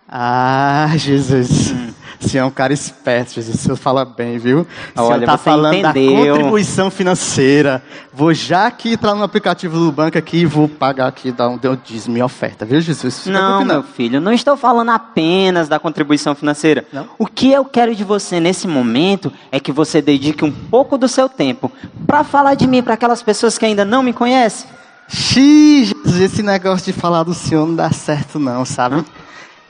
[0.07, 1.71] Ah, Jesus.
[1.71, 1.90] Hum.
[2.21, 3.55] Você é um cara esperto, Jesus.
[3.55, 4.67] O senhor fala bem, viu?
[4.95, 6.25] O senhor está falando entendeu.
[6.25, 7.83] da contribuição financeira.
[8.13, 11.59] Vou já aqui entrar no aplicativo do banco aqui e vou pagar aqui, dar um
[11.83, 13.25] dízimo e oferta, viu, Jesus?
[13.25, 16.85] Não, não, meu filho, não estou falando apenas da contribuição financeira.
[16.93, 17.07] Não?
[17.17, 21.07] O que eu quero de você nesse momento é que você dedique um pouco do
[21.07, 21.71] seu tempo
[22.05, 24.69] para falar de mim para aquelas pessoas que ainda não me conhecem.
[25.07, 28.95] Xiii, Jesus, esse negócio de falar do Senhor não dá certo não, sabe?
[28.95, 29.05] Hã?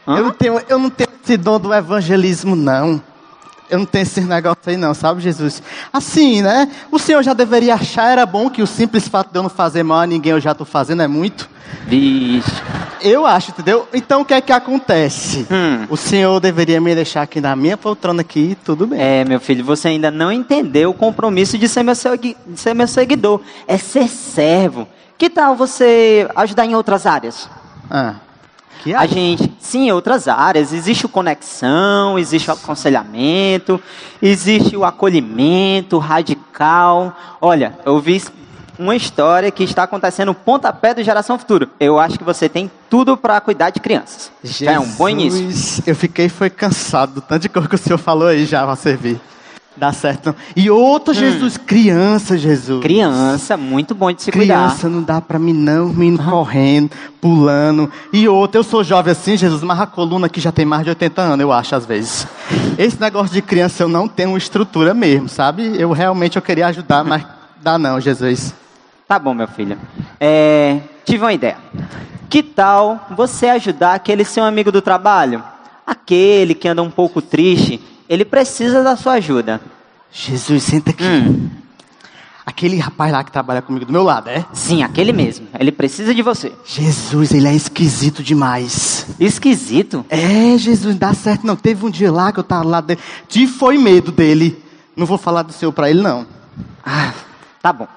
[0.08, 3.02] Eu não tenho, eu não tenho esse dom do evangelismo, não.
[3.70, 5.64] Eu não tenho esse negócio aí, não, sabe, Jesus?
[5.94, 6.70] Assim, né?
[6.92, 9.82] O Senhor já deveria achar, era bom que o simples fato de eu não fazer
[9.82, 11.50] mal a ninguém, eu já estou fazendo, é muito.
[11.88, 12.52] Vixe.
[13.02, 13.88] Eu acho, entendeu?
[13.94, 15.48] Então o que é que acontece?
[15.50, 15.88] Hum.
[15.90, 19.00] O Senhor deveria me deixar aqui na minha poltrona aqui, tudo bem.
[19.02, 22.74] É, meu filho, você ainda não entendeu o compromisso de ser meu, segui de ser
[22.74, 23.42] meu seguidor.
[23.66, 24.88] É ser servo.
[25.18, 27.50] Que tal você ajudar em outras áreas?
[27.90, 28.16] Ah.
[28.84, 33.82] Que a gente, sim, em outras áreas, existe o conexão, existe o aconselhamento,
[34.22, 37.16] existe o acolhimento radical.
[37.40, 38.22] Olha, eu vi
[38.80, 41.70] uma história que está acontecendo no pontapé do Geração Futuro.
[41.80, 44.32] Eu acho que você tem tudo para cuidar de crianças.
[44.44, 45.84] Jesus, já é um bom início.
[45.86, 48.76] Eu fiquei foi cansado do tanto de coisa que o senhor falou aí já para
[48.76, 49.22] servir.
[49.76, 50.36] Dá certo não.
[50.56, 51.16] E outro hum.
[51.16, 52.82] Jesus, criança, Jesus.
[52.82, 54.68] Criança, muito bom de se criança, cuidar.
[54.68, 57.90] Criança, não dá para mim não, menino correndo, pulando.
[58.12, 60.90] E outro, eu sou jovem assim, Jesus, mas a coluna que já tem mais de
[60.90, 62.28] 80 anos, eu acho, às vezes.
[62.78, 65.80] Esse negócio de criança eu não tenho estrutura mesmo, sabe?
[65.80, 67.26] Eu realmente eu queria ajudar, mas
[67.62, 68.54] dá não, Jesus.
[69.08, 69.78] Tá bom, meu filho.
[70.20, 71.58] É, tive uma ideia.
[72.30, 75.44] Que tal você ajudar aquele seu amigo do trabalho?
[75.88, 77.82] Aquele que anda um pouco triste
[78.12, 79.62] ele precisa da sua ajuda.
[80.12, 81.02] Jesus, senta aqui.
[81.06, 81.50] Hum,
[82.46, 84.44] Aquele rapaz lá que trabalha comigo do meu lado, é?
[84.52, 85.48] sim, aquele mesmo.
[85.58, 86.52] Ele precisa de você.
[86.66, 89.06] Jesus, ele é esquisito demais.
[89.18, 90.04] Esquisito.
[90.10, 91.56] É, Jesus, não dá certo não.
[91.56, 93.00] Teve um dia lá que eu tava lá dele.
[93.30, 94.62] Te foi medo dele.
[94.94, 96.28] Não vou falar do seu pra ele, não.
[96.86, 97.14] Ah,
[97.62, 97.88] tá bom.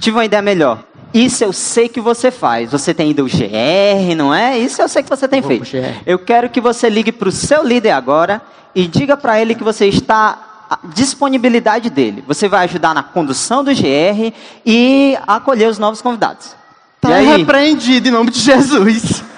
[0.00, 0.82] Tive uma ideia melhor.
[1.14, 2.72] Isso eu sei que você faz.
[2.72, 4.58] Você tem ido ao GR, não é?
[4.58, 5.70] Isso eu sei que você tem Vou feito.
[6.04, 8.42] Eu quero que você ligue para o seu líder agora
[8.74, 12.24] e diga para ele que você está à disponibilidade dele.
[12.26, 14.32] Você vai ajudar na condução do GR
[14.64, 16.54] e acolher os novos convidados.
[17.00, 19.22] Tá repreendido em nome de Jesus.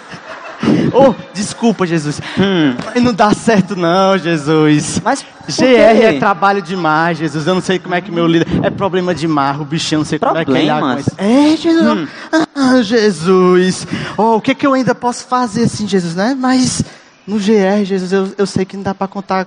[0.94, 2.20] Oh, desculpa, Jesus.
[2.38, 2.76] Hum.
[2.84, 5.00] Mas não dá certo não, Jesus.
[5.02, 7.46] Mas GR é trabalho demais, Jesus.
[7.46, 8.46] Eu não sei como é que meu líder.
[8.62, 11.08] É problema de marro, o bichinho, não sei como é que ele Problemas?
[11.08, 11.14] aguenta.
[11.18, 11.86] É, Jesus.
[11.86, 12.06] Hum.
[12.54, 13.86] Ah, Jesus.
[14.16, 16.36] Oh, o que, que eu ainda posso fazer assim, Jesus, né?
[16.38, 16.84] Mas
[17.26, 19.46] no GR, Jesus, eu, eu sei que não dá pra contar.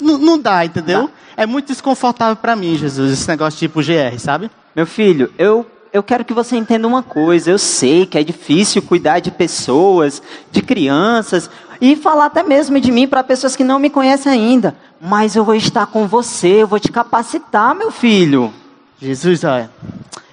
[0.00, 1.10] Não, não dá, entendeu?
[1.36, 4.50] É muito desconfortável pra mim, Jesus, esse negócio tipo GR, sabe?
[4.74, 7.50] Meu filho, eu, eu quero que você entenda uma coisa.
[7.50, 11.48] Eu sei que é difícil cuidar de pessoas, de crianças,
[11.80, 14.76] e falar até mesmo de mim para pessoas que não me conhecem ainda.
[15.00, 18.52] Mas eu vou estar com você, eu vou te capacitar, meu filho.
[19.00, 19.70] Jesus, olha,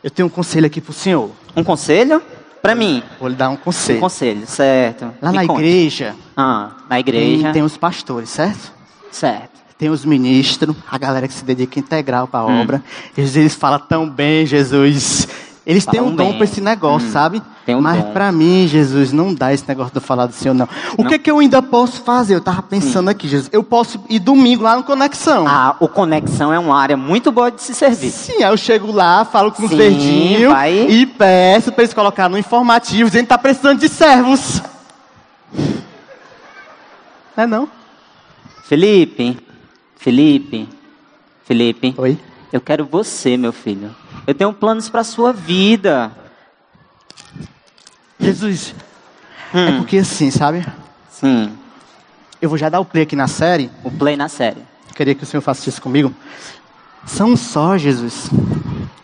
[0.03, 1.29] eu tenho um conselho aqui pro senhor.
[1.55, 2.21] Um conselho?
[2.61, 3.01] Para mim.
[3.19, 3.99] Vou lhe dar um Um conselho.
[3.99, 5.11] conselho, certo.
[5.21, 5.59] Lá Me na conte.
[5.61, 7.51] igreja, Ah, na tem, igreja.
[7.51, 8.71] tem os pastores, certo?
[9.11, 9.49] Certo.
[9.77, 12.61] Tem os ministros, a galera que se dedica integral para a Hum.
[12.61, 12.83] obra.
[13.17, 15.27] Eles, eles falam tão bem, Jesus.
[15.63, 17.41] Eles têm um dom para esse negócio, Hum, sabe?
[17.67, 20.55] tem um Mas para mim, Jesus, não dá esse negócio de eu falar do Senhor,
[20.55, 20.67] não.
[20.97, 21.09] O Não.
[21.09, 22.33] que que eu ainda posso fazer?
[22.33, 23.47] Eu tava pensando aqui, Jesus.
[23.53, 25.45] Eu posso ir domingo lá no Conexão.
[25.47, 28.09] Ah, o Conexão é uma área muito boa de se servir.
[28.09, 30.73] Sim, aí eu chego lá, falo com os Sim, verdinhos vai.
[30.89, 34.61] e peço para eles colocar no informativo, dizendo que tá precisando de servos.
[37.37, 37.67] É não?
[38.63, 39.37] Felipe,
[39.95, 40.67] Felipe,
[41.45, 42.17] Felipe, Oi?
[42.51, 43.95] eu quero você, meu filho.
[44.27, 46.11] Eu tenho planos para sua vida.
[48.19, 48.75] Jesus,
[49.53, 50.65] é Hum, porque assim, sabe?
[51.09, 51.51] sim,
[52.41, 53.69] Eu vou já dar o play aqui na série.
[53.83, 54.61] o play na série.
[54.95, 56.13] Queria que o Senhor faça isso comigo.
[57.05, 58.29] São só, Jesus,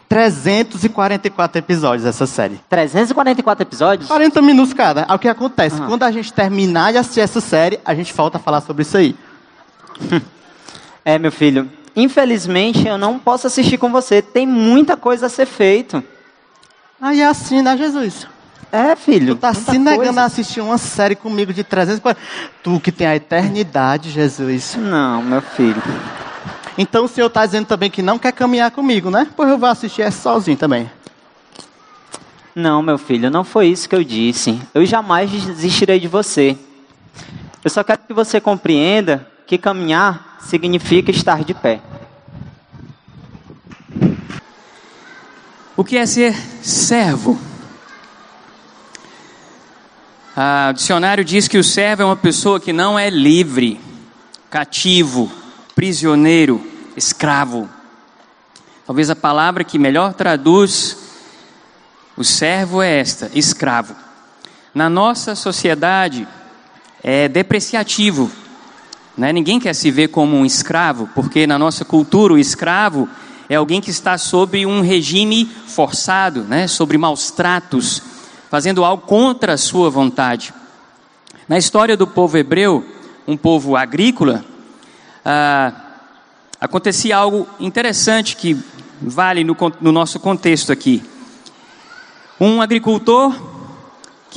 [0.07, 2.59] 344 episódios essa série.
[2.69, 4.07] 344 episódios?
[4.07, 5.05] 40 minutos cada.
[5.07, 5.75] Aí o que acontece?
[5.77, 5.87] Aham.
[5.87, 8.97] Quando a gente terminar de assistir essa série, a gente volta a falar sobre isso
[8.97, 9.15] aí.
[11.03, 11.71] É, meu filho.
[11.97, 14.21] Infelizmente, eu não posso assistir com você.
[14.21, 16.03] Tem muita coisa a ser feito.
[17.01, 18.27] Aí é assim, né, Jesus?
[18.71, 19.33] É, filho.
[19.33, 20.21] Tu tá se negando coisa.
[20.21, 22.21] a assistir uma série comigo de 340.
[22.61, 24.75] Tu que tem a eternidade, Jesus.
[24.75, 25.81] Não, meu filho.
[26.77, 29.27] Então o Senhor tá dizendo também que não quer caminhar comigo, né?
[29.35, 30.91] Pois eu vou assistir essa sozinho também.
[32.53, 34.61] Não, meu filho, não foi isso que eu disse.
[34.71, 36.55] Eu jamais desistirei de você.
[37.63, 41.79] Eu só quero que você compreenda que caminhar significa estar de pé.
[45.75, 47.39] O que é ser servo?
[50.35, 53.79] Ah, o dicionário diz que o servo é uma pessoa que não é livre,
[54.49, 55.31] cativo,
[55.73, 56.61] prisioneiro,
[56.95, 57.69] escravo.
[58.85, 60.97] Talvez a palavra que melhor traduz
[62.17, 63.95] o servo é esta: escravo.
[64.73, 66.27] Na nossa sociedade
[67.01, 68.29] é depreciativo.
[69.17, 69.33] Né?
[69.33, 73.09] Ninguém quer se ver como um escravo, porque na nossa cultura o escravo
[73.49, 76.67] é alguém que está sob um regime forçado, né?
[76.67, 78.01] sobre maus tratos,
[78.49, 80.53] fazendo algo contra a sua vontade.
[81.47, 82.85] Na história do povo hebreu,
[83.27, 84.45] um povo agrícola,
[85.25, 85.73] ah,
[86.61, 88.57] acontecia algo interessante que
[89.01, 91.03] vale no, no nosso contexto aqui.
[92.39, 93.56] Um agricultor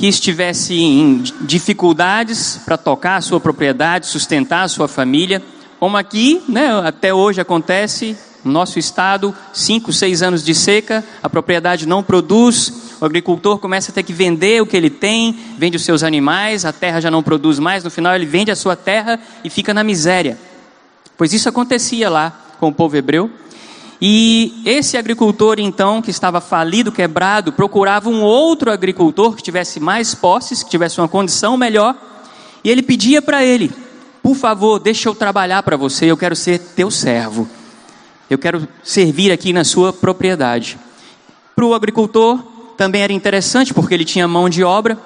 [0.01, 5.43] que estivesse em dificuldades para tocar a sua propriedade, sustentar a sua família,
[5.79, 11.29] como aqui, né, até hoje acontece no nosso estado, cinco, seis anos de seca, a
[11.29, 15.77] propriedade não produz, o agricultor começa a ter que vender o que ele tem, vende
[15.77, 18.75] os seus animais, a terra já não produz mais, no final ele vende a sua
[18.75, 20.35] terra e fica na miséria.
[21.15, 23.29] Pois isso acontecia lá com o povo hebreu.
[24.01, 30.15] E esse agricultor, então, que estava falido, quebrado, procurava um outro agricultor que tivesse mais
[30.15, 31.95] posses, que tivesse uma condição melhor,
[32.63, 33.71] e ele pedia para ele:
[34.23, 37.47] por favor, deixa eu trabalhar para você, eu quero ser teu servo,
[38.27, 40.79] eu quero servir aqui na sua propriedade.
[41.55, 42.39] Para o agricultor
[42.75, 44.97] também era interessante, porque ele tinha mão de obra,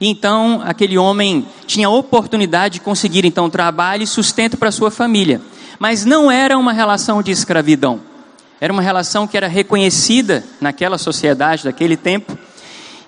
[0.00, 5.40] então aquele homem tinha oportunidade de conseguir então trabalho e sustento para sua família.
[5.78, 8.00] Mas não era uma relação de escravidão.
[8.60, 12.36] Era uma relação que era reconhecida naquela sociedade daquele tempo.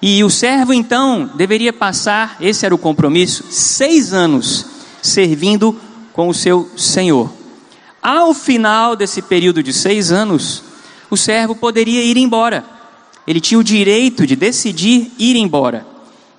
[0.01, 4.65] E o servo então deveria passar, esse era o compromisso, seis anos
[5.03, 5.79] servindo
[6.13, 7.31] com o seu senhor.
[8.03, 10.63] Ao final desse período de seis anos,
[11.11, 12.65] o servo poderia ir embora.
[13.27, 15.87] Ele tinha o direito de decidir ir embora.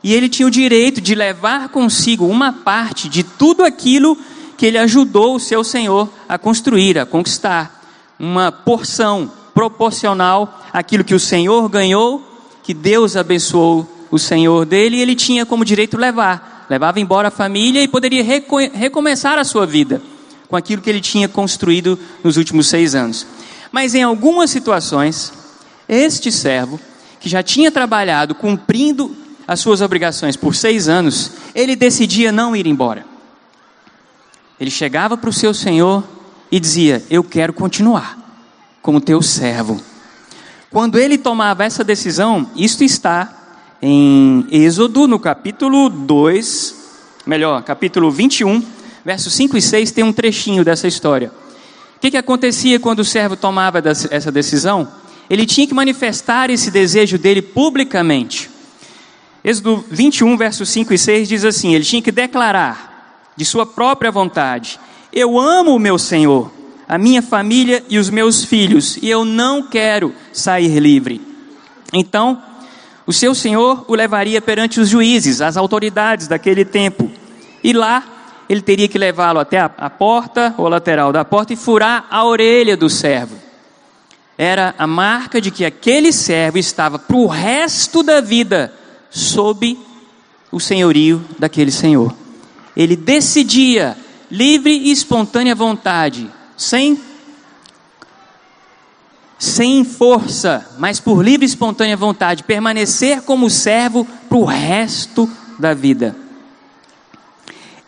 [0.03, 4.17] E ele tinha o direito de levar consigo uma parte de tudo aquilo
[4.61, 7.83] que ele ajudou o seu senhor a construir, a conquistar.
[8.19, 12.21] Uma porção proporcional àquilo que o senhor ganhou,
[12.61, 16.67] que Deus abençoou o senhor dele, e ele tinha como direito levar.
[16.69, 18.23] Levava embora a família e poderia
[18.71, 19.99] recomeçar a sua vida
[20.47, 23.25] com aquilo que ele tinha construído nos últimos seis anos.
[23.71, 25.33] Mas em algumas situações,
[25.89, 26.79] este servo,
[27.19, 29.15] que já tinha trabalhado cumprindo
[29.47, 33.09] as suas obrigações por seis anos, ele decidia não ir embora.
[34.61, 36.03] Ele chegava para o seu senhor
[36.51, 38.15] e dizia: Eu quero continuar
[38.79, 39.81] como teu servo.
[40.69, 46.75] Quando ele tomava essa decisão, isto está em Êxodo, no capítulo 2,
[47.25, 48.63] melhor, capítulo 21,
[49.03, 51.31] versos 5 e 6, tem um trechinho dessa história.
[51.97, 53.81] O que, que acontecia quando o servo tomava
[54.11, 54.87] essa decisão?
[55.27, 58.47] Ele tinha que manifestar esse desejo dele publicamente.
[59.43, 62.90] Êxodo 21, versos 5 e 6 diz assim: ele tinha que declarar
[63.41, 64.79] de sua própria vontade:
[65.11, 66.51] Eu amo o meu Senhor,
[66.87, 71.19] a minha família e os meus filhos, e eu não quero sair livre.
[71.91, 72.39] Então,
[73.07, 77.09] o seu Senhor o levaria perante os juízes, as autoridades daquele tempo,
[77.63, 78.03] e lá
[78.47, 82.23] ele teria que levá-lo até a, a porta ou lateral da porta e furar a
[82.23, 83.35] orelha do servo.
[84.37, 88.71] Era a marca de que aquele servo estava para o resto da vida
[89.09, 89.79] sob
[90.51, 92.20] o senhorio daquele senhor.
[92.75, 93.97] Ele decidia,
[94.29, 96.99] livre e espontânea vontade, sem
[99.41, 105.73] sem força, mas por livre e espontânea vontade, permanecer como servo para o resto da
[105.73, 106.15] vida.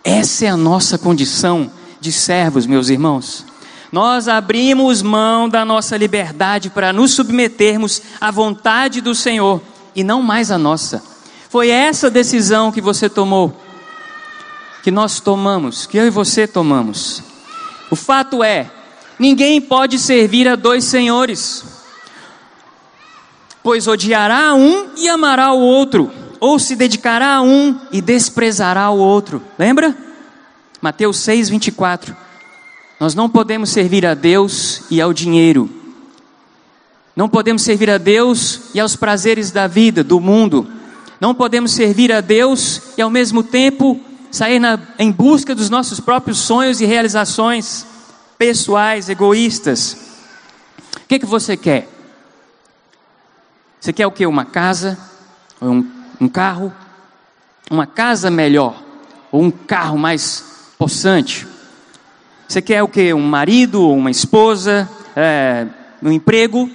[0.03, 3.45] Essa é a nossa condição de servos, meus irmãos.
[3.91, 9.61] Nós abrimos mão da nossa liberdade para nos submetermos à vontade do Senhor
[9.95, 11.03] e não mais à nossa.
[11.47, 13.62] Foi essa decisão que você tomou,
[14.83, 17.23] que nós tomamos, que eu e você tomamos.
[17.89, 18.69] O fato é,
[19.17, 21.63] ninguém pode servir a dois senhores,
[23.63, 28.97] pois odiará um e amará o outro, ou se dedicará a um e desprezará o
[28.97, 29.41] outro.
[29.57, 29.97] Lembra?
[30.81, 32.13] Mateus 6, 24.
[32.99, 35.69] Nós não podemos servir a Deus e ao dinheiro.
[37.15, 40.67] Não podemos servir a Deus e aos prazeres da vida, do mundo.
[41.21, 44.01] Não podemos servir a Deus e ao mesmo tempo
[44.33, 47.85] sair na, em busca dos nossos próprios sonhos e realizações
[48.35, 49.95] pessoais, egoístas.
[50.97, 51.87] O que, que você quer?
[53.79, 54.25] Você quer o que?
[54.25, 54.97] Uma casa?
[55.61, 55.87] Um,
[56.19, 56.73] um carro?
[57.69, 58.81] Uma casa melhor?
[59.31, 60.43] Ou um carro mais
[60.79, 61.45] possante?
[62.47, 63.13] Você quer o que?
[63.13, 64.89] Um marido ou uma esposa?
[65.15, 65.67] É,
[66.01, 66.67] um emprego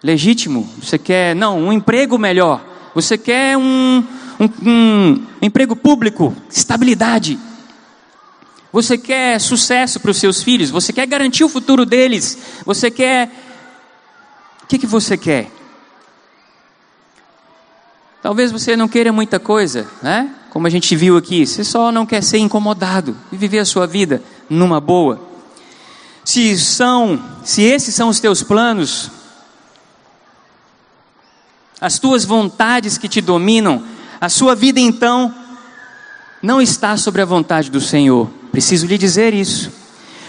[0.00, 0.72] legítimo?
[0.80, 2.64] Você quer, não, um emprego melhor?
[2.94, 4.04] Você quer um,
[4.44, 7.38] um, um emprego público, estabilidade.
[8.72, 10.70] Você quer sucesso para os seus filhos.
[10.70, 12.36] Você quer garantir o futuro deles.
[12.64, 13.30] Você quer.
[14.62, 15.50] O que, que você quer?
[18.20, 20.34] Talvez você não queira muita coisa, né?
[20.50, 23.86] Como a gente viu aqui, você só não quer ser incomodado e viver a sua
[23.86, 25.20] vida numa boa.
[26.24, 29.10] Se são, se esses são os teus planos,
[31.80, 33.84] as tuas vontades que te dominam,
[34.24, 35.34] a sua vida então
[36.42, 38.30] não está sobre a vontade do Senhor.
[38.50, 39.70] Preciso lhe dizer isso.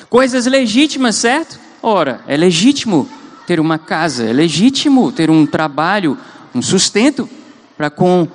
[0.10, 1.58] Coisas legítimas, certo?
[1.82, 3.08] Ora, é legítimo
[3.48, 6.18] ter uma casa, é legítimo ter um trabalho,
[6.54, 7.30] um sustento
[7.78, 8.28] para com,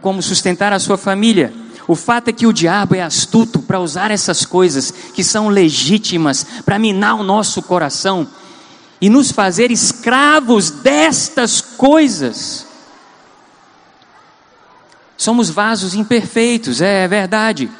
[0.00, 1.52] como sustentar a sua família.
[1.86, 6.46] O fato é que o diabo é astuto para usar essas coisas que são legítimas
[6.64, 8.26] para minar o nosso coração
[9.02, 12.73] e nos fazer escravos destas coisas.
[15.16, 17.70] Somos vasos imperfeitos, é, é verdade.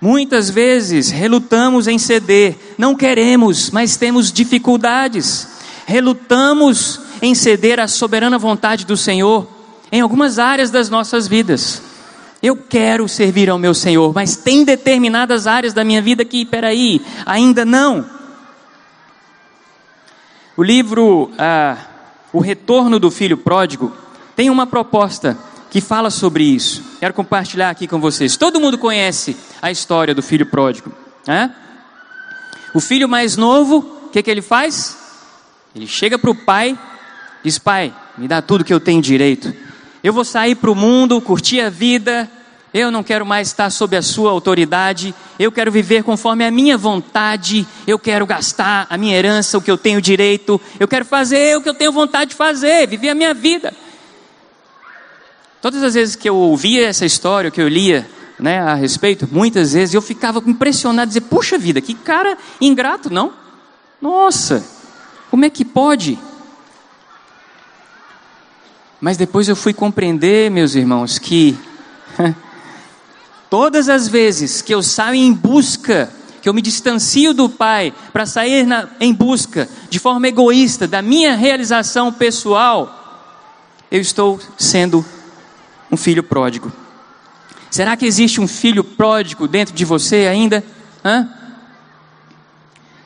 [0.00, 5.48] Muitas vezes relutamos em ceder, não queremos, mas temos dificuldades.
[5.86, 9.46] Relutamos em ceder à soberana vontade do Senhor
[9.92, 11.82] em algumas áreas das nossas vidas.
[12.42, 17.02] Eu quero servir ao meu Senhor, mas tem determinadas áreas da minha vida que, peraí,
[17.26, 18.06] ainda não.
[20.56, 21.76] O livro ah,
[22.32, 23.92] O Retorno do Filho Pródigo
[24.34, 25.36] tem uma proposta
[25.70, 26.82] que fala sobre isso.
[26.98, 28.36] Quero compartilhar aqui com vocês.
[28.36, 30.92] Todo mundo conhece a história do filho pródigo.
[31.26, 31.54] Né?
[32.74, 34.98] O filho mais novo, o que, que ele faz?
[35.74, 36.76] Ele chega para o pai,
[37.44, 39.54] diz: Pai, me dá tudo que eu tenho direito.
[40.02, 42.28] Eu vou sair para o mundo, curtir a vida,
[42.72, 45.12] Eu não quero mais estar sob a sua autoridade.
[45.38, 47.66] Eu quero viver conforme a minha vontade.
[47.84, 50.60] Eu quero gastar a minha herança, o que eu tenho direito.
[50.78, 53.74] Eu quero fazer o que eu tenho vontade de fazer, viver a minha vida.
[55.60, 58.08] Todas as vezes que eu ouvia essa história, que eu lia
[58.38, 63.34] né, a respeito, muitas vezes eu ficava impressionado, dizer, puxa vida, que cara ingrato, não?
[64.00, 64.64] Nossa,
[65.30, 66.18] como é que pode?
[68.98, 71.58] Mas depois eu fui compreender, meus irmãos, que
[73.50, 78.24] todas as vezes que eu saio em busca, que eu me distancio do Pai para
[78.24, 82.96] sair na, em busca de forma egoísta da minha realização pessoal,
[83.90, 85.04] eu estou sendo
[85.90, 86.72] um filho pródigo.
[87.70, 90.64] Será que existe um filho pródigo dentro de você ainda?
[91.04, 91.28] Hã?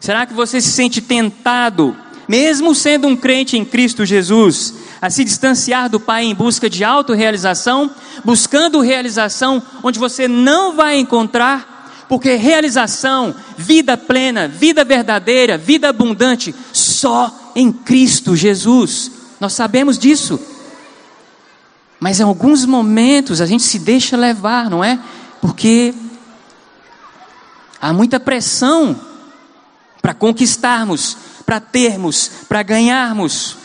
[0.00, 1.96] Será que você se sente tentado,
[2.28, 6.82] mesmo sendo um crente em Cristo Jesus, a se distanciar do Pai em busca de
[6.82, 7.90] autorrealização,
[8.24, 16.54] buscando realização onde você não vai encontrar, porque realização, vida plena, vida verdadeira, vida abundante,
[16.72, 19.10] só em Cristo Jesus.
[19.40, 20.40] Nós sabemos disso.
[22.04, 25.00] Mas em alguns momentos a gente se deixa levar, não é?
[25.40, 25.94] Porque
[27.80, 28.94] há muita pressão
[30.02, 33.56] para conquistarmos, para termos, para ganharmos.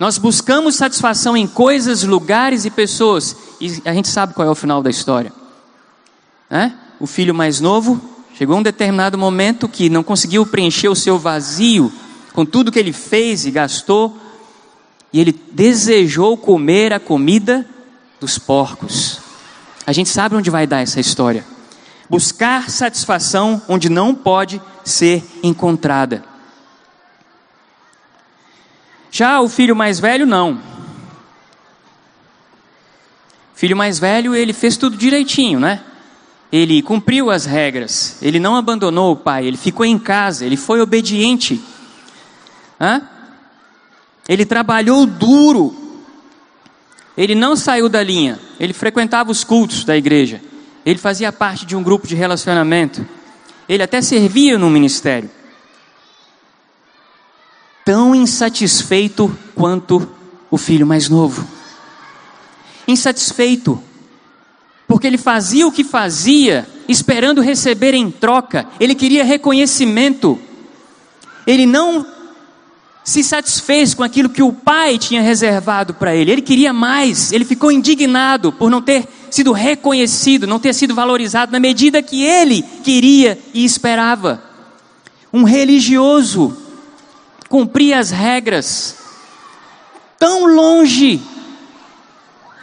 [0.00, 4.54] Nós buscamos satisfação em coisas, lugares e pessoas, e a gente sabe qual é o
[4.54, 5.30] final da história.
[6.50, 6.72] É?
[6.98, 8.00] O filho mais novo
[8.34, 11.92] chegou a um determinado momento que não conseguiu preencher o seu vazio
[12.32, 14.16] com tudo que ele fez e gastou,
[15.12, 17.66] e ele desejou comer a comida
[18.20, 19.20] dos porcos.
[19.86, 21.44] A gente sabe onde vai dar essa história.
[22.10, 26.24] Buscar satisfação onde não pode ser encontrada.
[29.10, 30.60] Já o filho mais velho, não.
[33.54, 35.82] Filho mais velho, ele fez tudo direitinho, né?
[36.52, 40.80] Ele cumpriu as regras, ele não abandonou o pai, ele ficou em casa, ele foi
[40.80, 41.60] obediente.
[42.80, 43.02] Hã?
[44.28, 45.74] Ele trabalhou duro,
[47.16, 50.42] ele não saiu da linha, ele frequentava os cultos da igreja,
[50.84, 53.06] ele fazia parte de um grupo de relacionamento,
[53.66, 55.30] ele até servia no ministério.
[57.84, 60.06] Tão insatisfeito quanto
[60.50, 61.46] o filho mais novo.
[62.86, 63.82] Insatisfeito,
[64.86, 70.38] porque ele fazia o que fazia, esperando receber em troca, ele queria reconhecimento,
[71.46, 72.17] ele não
[73.08, 77.42] se satisfez com aquilo que o pai tinha reservado para ele, ele queria mais, ele
[77.42, 82.62] ficou indignado por não ter sido reconhecido, não ter sido valorizado na medida que ele
[82.84, 84.42] queria e esperava.
[85.32, 86.54] Um religioso
[87.48, 88.98] cumpria as regras,
[90.18, 91.18] tão longe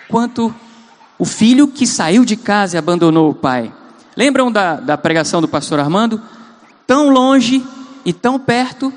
[0.07, 0.53] quanto
[1.17, 3.73] o filho que saiu de casa e abandonou o pai.
[4.15, 6.21] Lembram da, da pregação do pastor Armando?
[6.85, 7.65] Tão longe
[8.05, 8.93] e tão perto,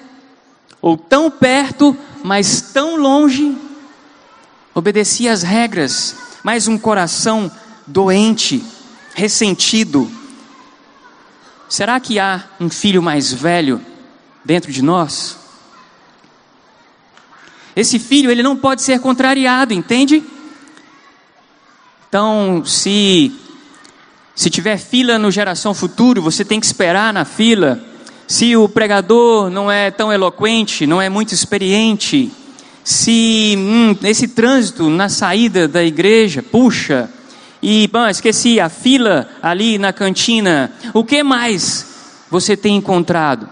[0.88, 3.54] ou tão perto, mas tão longe,
[4.74, 7.50] obedecia às regras, mas um coração
[7.86, 8.64] doente,
[9.14, 10.10] ressentido.
[11.68, 13.82] Será que há um filho mais velho
[14.42, 15.36] dentro de nós?
[17.76, 20.24] Esse filho, ele não pode ser contrariado, entende?
[22.08, 23.30] Então, se
[24.34, 27.78] se tiver fila no geração futuro, você tem que esperar na fila.
[28.28, 32.30] Se o pregador não é tão eloquente, não é muito experiente,
[32.84, 37.10] se hum, esse trânsito na saída da igreja, puxa,
[37.62, 41.86] e bom, esqueci a fila ali na cantina, o que mais
[42.30, 43.48] você tem encontrado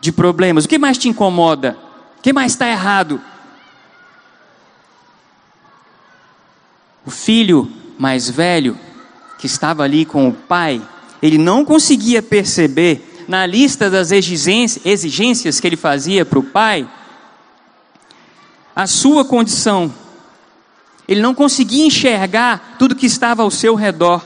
[0.00, 0.64] de problemas?
[0.64, 1.78] O que mais te incomoda?
[2.18, 3.20] O que mais está errado?
[7.04, 8.76] O filho mais velho,
[9.38, 10.82] que estava ali com o pai,
[11.22, 16.88] ele não conseguia perceber na lista das exigências que ele fazia para o pai
[18.74, 19.92] a sua condição.
[21.08, 24.24] Ele não conseguia enxergar tudo que estava ao seu redor.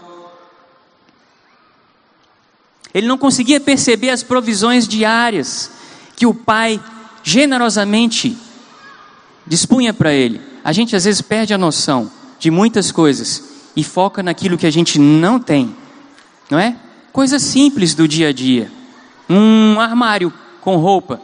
[2.92, 5.70] Ele não conseguia perceber as provisões diárias
[6.16, 6.82] que o pai
[7.22, 8.36] generosamente
[9.46, 10.40] dispunha para ele.
[10.64, 13.44] A gente às vezes perde a noção de muitas coisas
[13.76, 15.74] e foca naquilo que a gente não tem,
[16.50, 16.76] não é?
[17.12, 18.79] Coisas simples do dia a dia.
[19.32, 21.20] Um armário com roupa,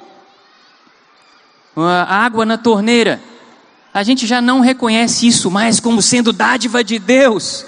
[2.08, 3.20] água na torneira.
[3.92, 7.66] A gente já não reconhece isso mais como sendo dádiva de Deus,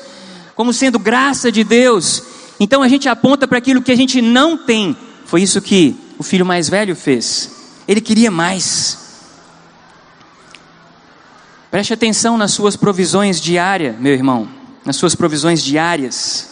[0.55, 2.23] como sendo graça de Deus.
[2.61, 4.97] Então a gente aponta para aquilo que a gente não tem.
[5.27, 7.51] Foi isso que o filho mais velho fez.
[7.89, 8.99] Ele queria mais.
[11.69, 14.49] Preste atenção nas suas provisões diárias, meu irmão,
[14.85, 16.49] nas suas provisões diárias.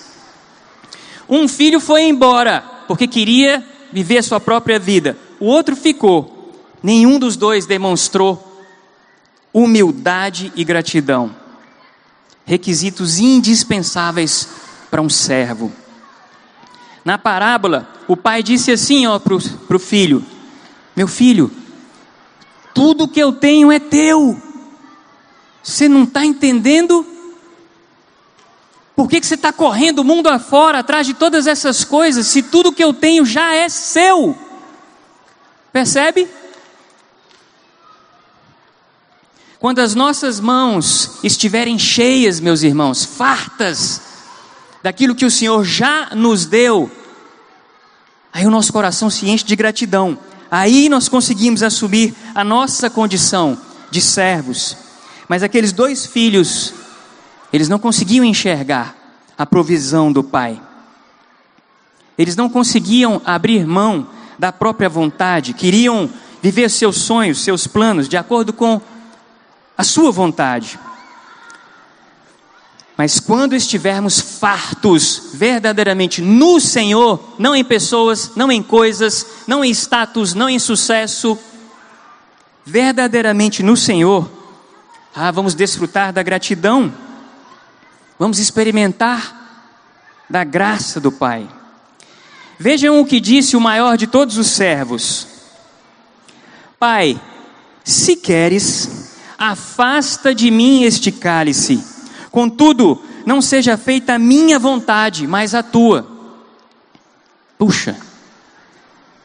[1.28, 6.52] Um filho foi embora porque queria viver a sua própria vida, o outro ficou.
[6.82, 8.42] Nenhum dos dois demonstrou
[9.52, 11.34] humildade e gratidão
[12.46, 14.48] requisitos indispensáveis
[14.88, 15.70] para um servo.
[17.04, 19.02] Na parábola, o pai disse assim
[19.66, 20.24] para o filho:
[20.94, 21.50] Meu filho,
[22.72, 24.40] tudo que eu tenho é teu.
[25.62, 27.04] Você não está entendendo?
[28.96, 32.42] Por que, que você está correndo o mundo afora atrás de todas essas coisas, se
[32.42, 34.36] tudo que eu tenho já é seu?
[35.70, 36.26] Percebe?
[39.58, 44.00] Quando as nossas mãos estiverem cheias, meus irmãos, fartas
[44.82, 46.90] daquilo que o Senhor já nos deu,
[48.32, 50.18] aí o nosso coração se enche de gratidão.
[50.50, 54.76] Aí nós conseguimos assumir a nossa condição de servos.
[55.28, 56.72] Mas aqueles dois filhos,
[57.52, 58.94] eles não conseguiam enxergar
[59.36, 60.60] a provisão do Pai.
[62.18, 66.08] Eles não conseguiam abrir mão da própria vontade, queriam
[66.42, 68.80] viver seus sonhos, seus planos de acordo com
[69.76, 70.78] a sua vontade.
[72.96, 79.70] Mas quando estivermos fartos verdadeiramente no Senhor, não em pessoas, não em coisas, não em
[79.70, 81.38] status, não em sucesso,
[82.64, 84.30] verdadeiramente no Senhor,
[85.14, 86.92] ah, vamos desfrutar da gratidão,
[88.18, 89.44] vamos experimentar
[90.28, 91.48] da graça do Pai.
[92.58, 95.26] Vejam o que disse o maior de todos os servos:
[96.78, 97.20] Pai,
[97.84, 101.82] se queres, afasta de mim este cálice.
[102.30, 106.06] Contudo, não seja feita a minha vontade, mas a tua.
[107.58, 107.96] Puxa,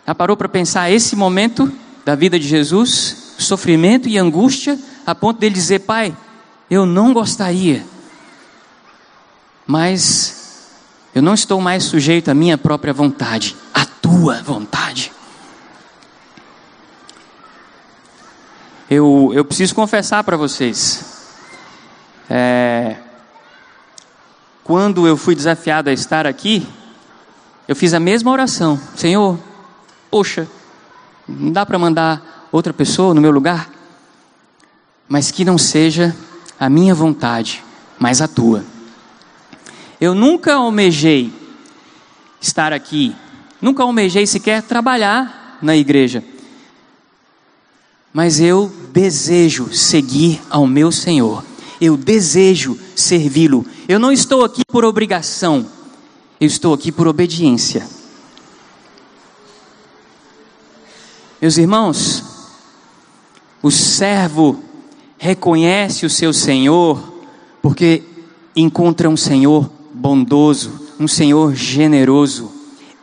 [0.06, 1.72] já parou para pensar esse momento
[2.04, 3.36] da vida de Jesus?
[3.38, 6.16] Sofrimento e angústia, a ponto dele dizer: Pai,
[6.70, 7.86] eu não gostaria,
[9.66, 10.70] mas
[11.14, 15.12] eu não estou mais sujeito à minha própria vontade, à tua vontade.
[18.92, 21.06] eu, eu preciso confessar para vocês.
[22.30, 22.98] É,
[24.66, 26.68] quando eu fui desafiado a estar aqui,
[27.70, 29.40] eu fiz a mesma oração: Senhor,
[30.10, 30.46] poxa,
[31.26, 33.70] não dá para mandar outra pessoa no meu lugar?
[35.08, 36.14] Mas que não seja
[36.60, 37.64] a minha vontade,
[37.98, 38.62] mas a tua.
[40.02, 41.32] Eu nunca almejei
[42.42, 43.16] estar aqui,
[43.62, 46.24] nunca almejei sequer trabalhar na igreja
[48.14, 51.44] mas eu desejo seguir ao meu Senhor,
[51.80, 53.66] eu desejo servi-lo.
[53.88, 55.66] Eu não estou aqui por obrigação,
[56.40, 57.88] eu estou aqui por obediência.
[61.42, 62.24] Meus irmãos,
[63.64, 64.62] o servo
[65.18, 67.02] reconhece o seu Senhor
[67.62, 68.04] porque
[68.56, 69.72] encontra um Senhor
[70.02, 72.52] bondoso, um Senhor generoso.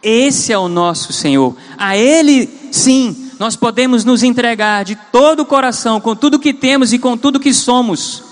[0.03, 1.57] Esse é o nosso Senhor.
[1.79, 6.93] A Ele, sim, nós podemos nos entregar de todo o coração, com tudo que temos
[6.93, 8.25] e com tudo que somos,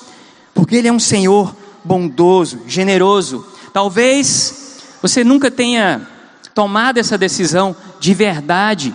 [0.53, 1.55] porque Ele é um Senhor
[1.85, 3.47] bondoso, generoso.
[3.73, 6.05] Talvez você nunca tenha
[6.53, 8.93] tomado essa decisão de verdade.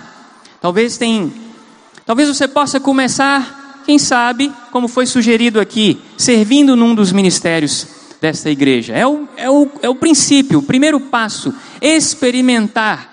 [0.59, 1.31] Talvez tem,
[2.05, 8.49] talvez você possa começar, quem sabe, como foi sugerido aqui, servindo num dos ministérios desta
[8.49, 8.93] igreja.
[8.93, 13.11] É o, é o, é o princípio, o primeiro passo, experimentar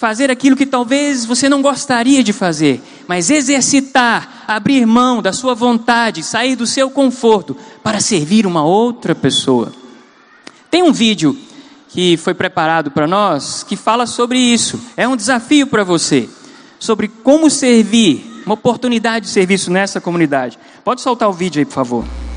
[0.00, 5.54] fazer aquilo que talvez você não gostaria de fazer, mas exercitar, abrir mão da sua
[5.54, 9.70] vontade, sair do seu conforto para servir uma outra pessoa.
[10.70, 11.36] Tem um vídeo
[11.90, 14.80] que foi preparado para nós que fala sobre isso.
[14.96, 16.30] É um desafio para você,
[16.78, 20.58] sobre como servir, uma oportunidade de serviço nessa comunidade.
[20.82, 22.29] Pode soltar o vídeo aí, por favor.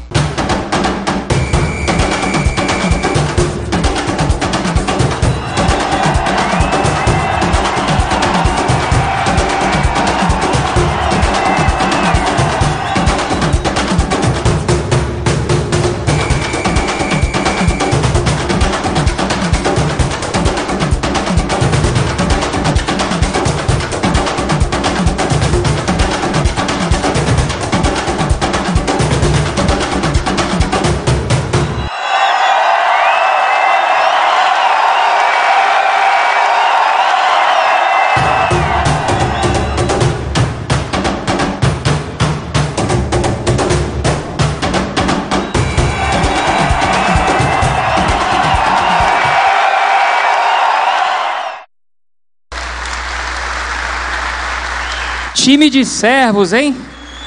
[55.44, 56.74] Time de servos, hein?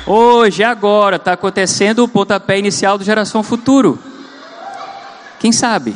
[0.06, 3.98] Hoje, agora, está acontecendo o pontapé inicial do Geração Futuro.
[5.38, 5.94] Quem sabe?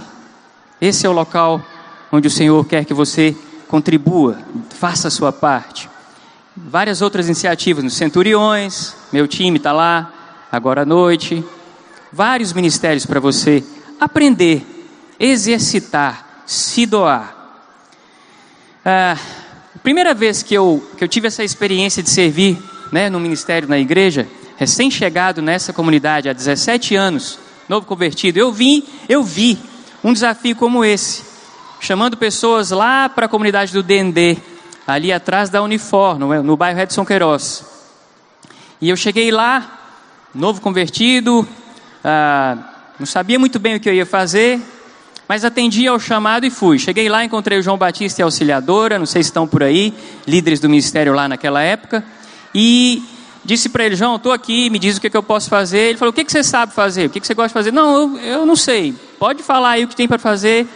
[0.78, 1.64] Esse é o local
[2.12, 3.34] onde o Senhor quer que você
[3.66, 4.36] contribua,
[4.68, 5.88] faça a sua parte.
[6.54, 10.12] Várias outras iniciativas nos Centuriões, meu time está lá,
[10.52, 11.42] agora à noite.
[12.12, 13.64] Vários ministérios para você
[13.98, 14.62] aprender,
[15.18, 17.34] exercitar, se doar.
[18.84, 19.16] Ah,
[19.82, 22.58] primeira vez que eu, que eu tive essa experiência de servir
[22.92, 24.26] né, no ministério na igreja,
[24.56, 29.58] recém-chegado nessa comunidade há 17 anos, novo convertido, eu vim, eu vi
[30.02, 31.22] um desafio como esse,
[31.80, 34.38] chamando pessoas lá para a comunidade do DND,
[34.86, 37.64] ali atrás da Unifor, no, no bairro Edson Queiroz.
[38.80, 39.78] E eu cheguei lá,
[40.34, 41.46] novo convertido,
[42.02, 42.56] ah,
[42.98, 44.60] não sabia muito bem o que eu ia fazer,
[45.30, 46.76] mas atendi ao chamado e fui.
[46.76, 49.94] Cheguei lá, encontrei o João Batista e a auxiliadora, não sei se estão por aí,
[50.26, 52.02] líderes do ministério lá naquela época,
[52.52, 53.00] e
[53.44, 55.90] disse para ele, João, estou aqui, me diz o que, que, eu posso fazer.
[55.90, 57.06] Ele falou, o que, que você sabe fazer?
[57.06, 57.70] O que, que você gosta de fazer?
[57.70, 58.92] Não, eu, eu não sei.
[59.20, 60.66] Pode falar aí o que tem para fazer.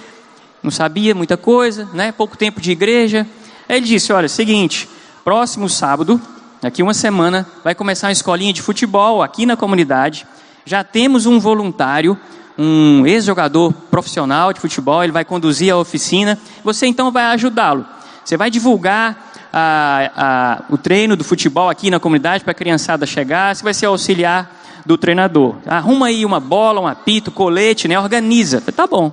[0.62, 2.12] Não sabia muita coisa, né?
[2.12, 3.26] Pouco tempo de igreja.
[3.68, 4.88] Aí ele disse, olha, seguinte,
[5.24, 6.22] próximo sábado,
[6.62, 10.24] daqui uma semana, vai começar uma escolinha de futebol aqui na comunidade.
[10.64, 12.16] Já temos um voluntário,
[12.58, 16.38] um ex-jogador profissional de futebol, ele vai conduzir a oficina.
[16.62, 17.84] Você então vai ajudá-lo.
[18.24, 23.06] Você vai divulgar a, a, o treino do futebol aqui na comunidade para a criançada
[23.06, 25.56] chegar, você vai ser auxiliar do treinador.
[25.66, 27.98] Arruma aí uma bola, um apito, colete, né?
[27.98, 28.60] Organiza.
[28.60, 29.12] Tá bom.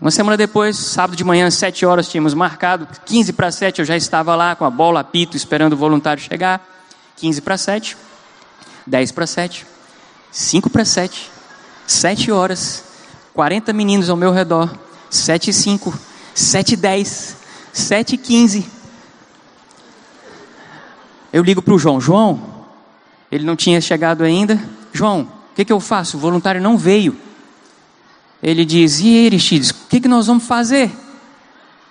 [0.00, 2.88] Uma semana depois, sábado de manhã, sete horas, tínhamos marcado.
[3.04, 6.66] 15 para 7 eu já estava lá com a bola, apito, esperando o voluntário chegar.
[7.16, 7.98] 15 para 7,
[8.86, 9.66] 10 para 7,
[10.32, 11.30] 5 para 7,
[11.90, 12.84] 7 horas,
[13.34, 14.72] 40 meninos ao meu redor,
[15.10, 15.92] 7 e 5,
[16.32, 17.36] 7 e 10,
[17.72, 18.66] 7 e 15.
[21.32, 22.00] Eu ligo para o João.
[22.00, 22.40] João,
[23.30, 24.56] ele não tinha chegado ainda.
[24.92, 26.16] João, o que, que eu faço?
[26.16, 27.16] O voluntário não veio.
[28.40, 30.92] Ele diz: E Aristides, o que, que nós vamos fazer?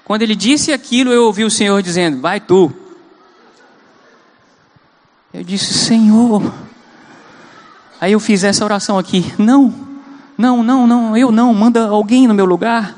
[0.06, 2.74] Quando ele disse aquilo, eu ouvi o Senhor dizendo: Vai tu.
[5.34, 6.54] Eu disse: Senhor.
[8.00, 9.89] Aí eu fiz essa oração aqui: Não,
[10.40, 12.98] não, não, não, eu não, manda alguém no meu lugar.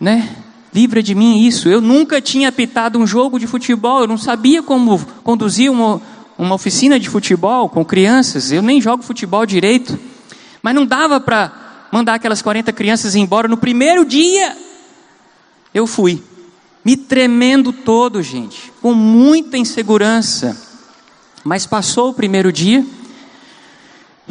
[0.00, 0.28] Né?
[0.74, 1.68] Livra de mim isso.
[1.68, 6.02] Eu nunca tinha apitado um jogo de futebol, eu não sabia como conduzir uma,
[6.36, 9.96] uma oficina de futebol com crianças, eu nem jogo futebol direito.
[10.60, 11.52] Mas não dava para
[11.92, 14.56] mandar aquelas 40 crianças embora no primeiro dia.
[15.72, 16.20] Eu fui,
[16.84, 20.60] me tremendo todo, gente, com muita insegurança.
[21.44, 22.84] Mas passou o primeiro dia,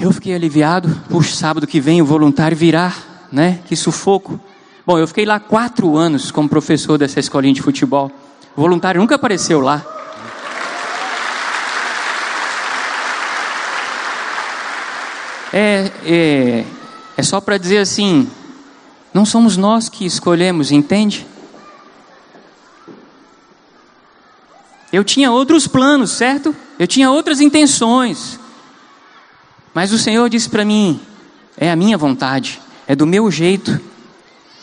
[0.01, 0.89] eu fiquei aliviado.
[1.09, 2.91] Puxa, sábado que vem o voluntário virá,
[3.31, 3.59] né?
[3.65, 4.39] Que sufoco.
[4.85, 8.11] Bom, eu fiquei lá quatro anos como professor dessa escolinha de futebol.
[8.57, 9.85] O voluntário nunca apareceu lá.
[15.53, 16.65] É, é,
[17.15, 18.27] é só para dizer assim:
[19.13, 21.27] não somos nós que escolhemos, entende?
[24.91, 26.55] Eu tinha outros planos, certo?
[26.79, 28.40] Eu tinha outras intenções.
[29.73, 30.99] Mas o Senhor disse para mim:
[31.57, 33.79] é a minha vontade, é do meu jeito.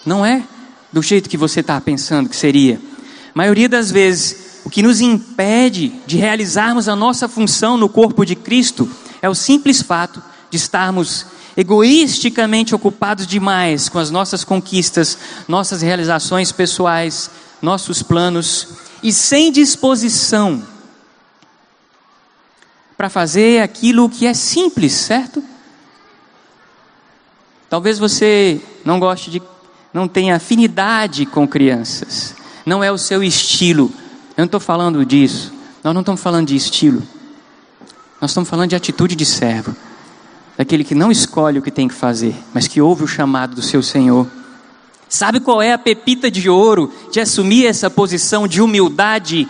[0.05, 0.43] Não é
[0.93, 2.81] do jeito que você está pensando que seria.
[3.35, 8.25] A maioria das vezes, o que nos impede de realizarmos a nossa função no corpo
[8.25, 8.89] de Cristo
[9.21, 16.53] é o simples fato de estarmos egoisticamente ocupados demais com as nossas conquistas, nossas realizações
[16.53, 17.31] pessoais,
[17.61, 18.69] nossos planos
[19.03, 20.63] e sem disposição
[22.99, 25.41] para fazer aquilo que é simples, certo?
[27.71, 29.41] Talvez você não goste de
[29.95, 32.35] não tem afinidade com crianças,
[32.67, 33.91] não é o seu estilo.
[34.37, 37.03] Eu não estou falando disso, nós não estamos falando de estilo,
[38.21, 39.77] nós estamos falando de atitude de servo,
[40.57, 43.63] daquele que não escolhe o que tem que fazer, mas que ouve o chamado do
[43.63, 44.27] seu Senhor.
[45.09, 49.49] Sabe qual é a pepita de ouro de assumir essa posição de humildade,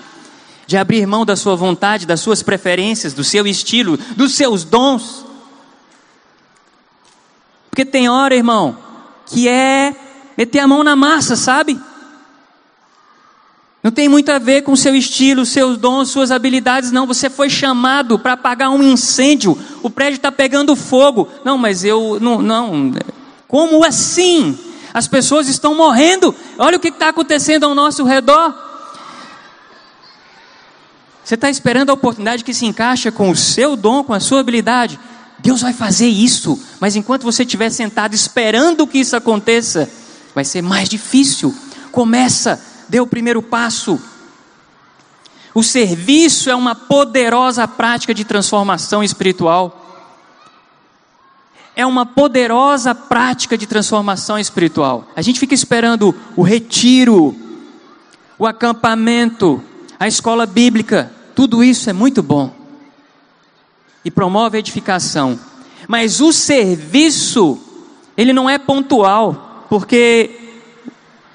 [0.69, 5.25] de abrir mão da sua vontade, das suas preferências, do seu estilo, dos seus dons?
[7.71, 8.77] Porque tem hora, irmão,
[9.25, 9.97] que é
[10.37, 11.81] meter a mão na massa, sabe?
[13.83, 17.07] Não tem muito a ver com seu estilo, seus dons, suas habilidades, não.
[17.07, 19.57] Você foi chamado para apagar um incêndio.
[19.83, 21.31] O prédio está pegando fogo.
[21.47, 22.93] Não, mas eu não, não.
[23.47, 24.59] Como assim?
[24.93, 26.35] As pessoas estão morrendo.
[26.59, 28.68] Olha o que está acontecendo ao nosso redor.
[31.29, 34.41] Você está esperando a oportunidade que se encaixa com o seu dom, com a sua
[34.41, 34.99] habilidade.
[35.39, 36.59] Deus vai fazer isso.
[36.81, 39.91] Mas enquanto você estiver sentado esperando que isso aconteça,
[40.35, 41.55] vai ser mais difícil.
[41.93, 42.59] Começa,
[42.89, 44.01] dê o primeiro passo.
[45.53, 50.09] O serviço é uma poderosa prática de transformação espiritual.
[51.77, 55.07] É uma poderosa prática de transformação espiritual.
[55.15, 57.37] A gente fica esperando o retiro,
[58.39, 59.63] o acampamento,
[60.01, 61.18] a escola bíblica.
[61.39, 62.53] Tudo isso é muito bom
[64.05, 65.39] e promove a edificação.
[65.87, 67.61] Mas o serviço,
[68.17, 70.57] ele não é pontual, porque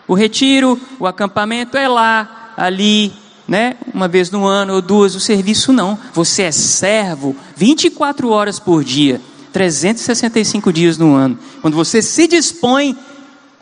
[0.05, 3.13] o retiro, o acampamento é lá, ali,
[3.47, 3.77] né?
[3.93, 5.97] Uma vez no ano ou duas, o serviço não.
[6.13, 9.21] Você é servo 24 horas por dia,
[9.53, 11.39] 365 dias no ano.
[11.61, 12.97] Quando você se dispõe,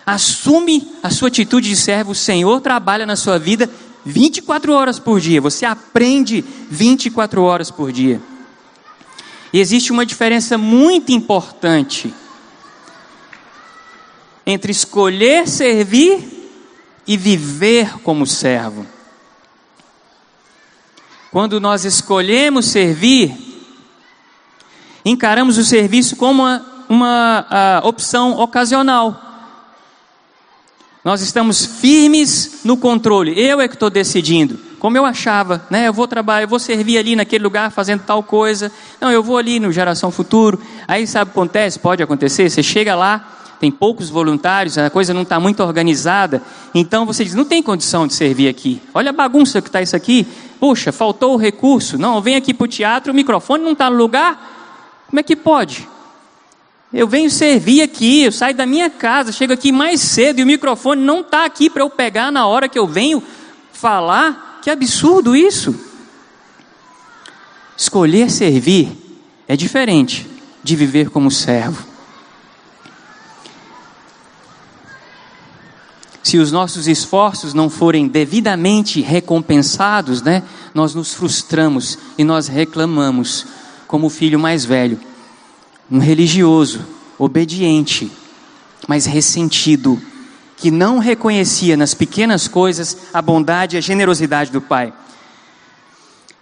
[0.03, 3.69] assume a sua atitude de servo, o Senhor trabalha na sua vida
[4.05, 5.41] 24 horas por dia.
[5.41, 8.21] Você aprende 24 horas por dia.
[9.53, 12.13] E existe uma diferença muito importante
[14.45, 16.49] entre escolher servir
[17.05, 18.85] e viver como servo.
[21.31, 23.33] Quando nós escolhemos servir,
[25.05, 29.30] encaramos o serviço como uma, uma opção ocasional.
[31.03, 33.33] Nós estamos firmes no controle.
[33.39, 34.59] Eu é que estou decidindo.
[34.77, 35.87] Como eu achava, né?
[35.87, 38.71] Eu vou trabalhar, eu vou servir ali naquele lugar fazendo tal coisa.
[38.99, 40.59] Não, eu vou ali no Geração Futuro.
[40.87, 41.79] Aí sabe o que acontece?
[41.79, 42.49] Pode acontecer.
[42.49, 46.41] Você chega lá, tem poucos voluntários, a coisa não está muito organizada.
[46.73, 48.81] Então você diz, não tem condição de servir aqui.
[48.93, 50.25] Olha a bagunça que está isso aqui.
[50.59, 51.97] Puxa, faltou o recurso.
[51.97, 55.05] Não, vem aqui para o teatro, o microfone não está no lugar.
[55.07, 55.87] Como é que pode?
[56.93, 60.47] Eu venho servir aqui, eu saio da minha casa, chego aqui mais cedo e o
[60.47, 63.23] microfone não está aqui para eu pegar na hora que eu venho
[63.71, 64.59] falar.
[64.61, 65.73] Que absurdo isso!
[67.77, 68.91] Escolher servir
[69.47, 70.29] é diferente
[70.61, 71.87] de viver como servo.
[76.21, 83.45] Se os nossos esforços não forem devidamente recompensados, né, nós nos frustramos e nós reclamamos,
[83.87, 84.99] como o filho mais velho
[85.91, 86.85] um religioso,
[87.19, 88.09] obediente,
[88.87, 90.01] mas ressentido,
[90.55, 94.93] que não reconhecia nas pequenas coisas a bondade e a generosidade do Pai.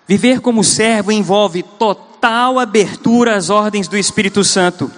[0.08, 4.92] Viver como servo envolve total abertura às ordens do Espírito Santo.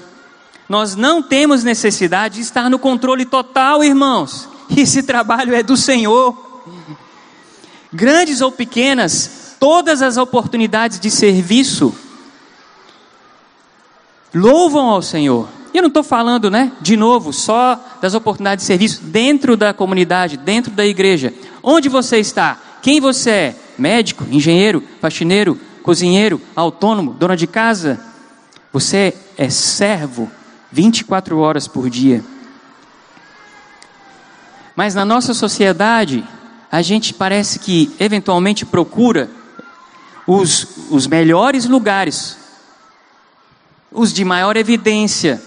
[0.67, 4.49] Nós não temos necessidade de estar no controle total, irmãos.
[4.75, 6.35] Esse trabalho é do Senhor.
[7.93, 11.93] Grandes ou pequenas, todas as oportunidades de serviço
[14.33, 15.47] louvam ao Senhor.
[15.73, 19.73] E eu não estou falando, né, de novo, só das oportunidades de serviço dentro da
[19.73, 21.33] comunidade, dentro da igreja.
[21.63, 22.59] Onde você está?
[22.81, 23.55] Quem você é?
[23.77, 27.99] Médico, engenheiro, faxineiro, cozinheiro, autônomo, dona de casa?
[28.73, 30.29] Você é servo
[30.71, 32.23] 24 horas por dia.
[34.75, 36.23] Mas na nossa sociedade,
[36.71, 39.29] a gente parece que eventualmente procura
[40.27, 42.40] os, os melhores lugares
[43.91, 45.41] os de maior evidência.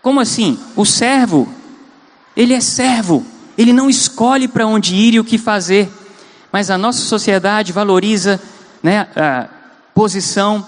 [0.00, 0.58] Como assim?
[0.76, 1.52] O servo,
[2.36, 3.26] ele é servo,
[3.56, 5.90] ele não escolhe para onde ir e o que fazer,
[6.52, 8.40] mas a nossa sociedade valoriza
[8.82, 9.48] né, a
[9.92, 10.64] posição.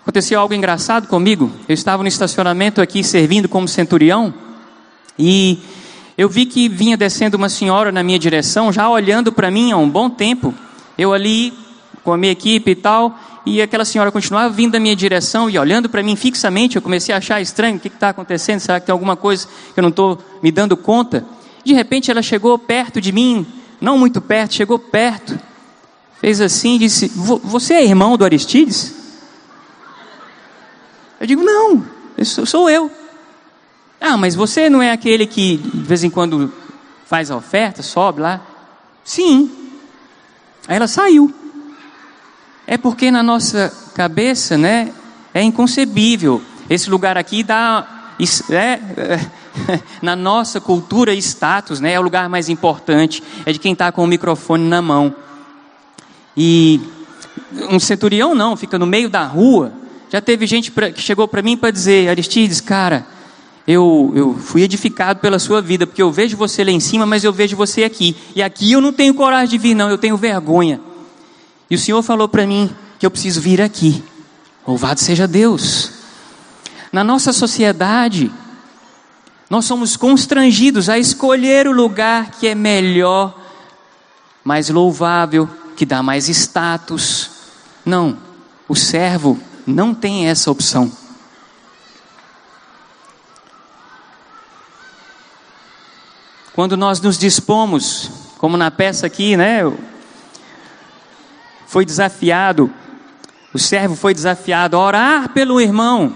[0.00, 1.52] Aconteceu algo engraçado comigo.
[1.68, 4.32] Eu estava no estacionamento aqui servindo como centurião
[5.18, 5.58] e
[6.16, 9.76] eu vi que vinha descendo uma senhora na minha direção, já olhando para mim há
[9.76, 10.54] um bom tempo.
[10.96, 11.52] Eu ali
[12.02, 15.58] com a minha equipe e tal, e aquela senhora continuava vindo da minha direção e
[15.58, 16.76] olhando para mim fixamente.
[16.76, 18.60] Eu comecei a achar estranho: o que está acontecendo?
[18.60, 21.24] Será que tem alguma coisa que eu não estou me dando conta?
[21.64, 23.46] De repente ela chegou perto de mim,
[23.80, 25.38] não muito perto, chegou perto,
[26.20, 28.94] fez assim e disse: Você é irmão do Aristides?
[31.18, 31.84] Eu digo: Não,
[32.24, 32.90] sou eu.
[34.00, 36.52] Ah, mas você não é aquele que de vez em quando
[37.04, 38.40] faz a oferta, sobe lá?
[39.04, 39.50] Sim.
[40.66, 41.34] Aí ela saiu.
[42.70, 44.92] É porque na nossa cabeça, né,
[45.34, 46.40] é inconcebível.
[46.70, 48.14] Esse lugar aqui dá,
[48.48, 48.80] é, é,
[50.00, 54.04] na nossa cultura, status, né, é o lugar mais importante, é de quem está com
[54.04, 55.12] o microfone na mão.
[56.36, 56.80] E
[57.68, 59.72] um centurião não, fica no meio da rua.
[60.08, 63.04] Já teve gente pra, que chegou para mim para dizer, Aristides, cara,
[63.66, 67.24] eu, eu fui edificado pela sua vida, porque eu vejo você lá em cima, mas
[67.24, 68.16] eu vejo você aqui.
[68.32, 70.80] E aqui eu não tenho coragem de vir, não, eu tenho vergonha.
[71.70, 74.02] E o Senhor falou para mim que eu preciso vir aqui.
[74.66, 75.92] Louvado seja Deus.
[76.92, 78.30] Na nossa sociedade,
[79.48, 83.38] nós somos constrangidos a escolher o lugar que é melhor,
[84.42, 87.30] mais louvável, que dá mais status.
[87.84, 88.18] Não,
[88.68, 90.90] o servo não tem essa opção.
[96.52, 99.60] Quando nós nos dispomos, como na peça aqui, né?
[101.70, 102.68] Foi desafiado,
[103.54, 106.12] o servo foi desafiado a orar pelo irmão,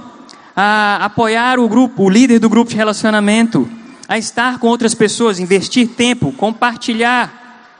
[0.54, 3.70] a apoiar o grupo, o líder do grupo de relacionamento,
[4.08, 7.70] a estar com outras pessoas, investir tempo, compartilhar.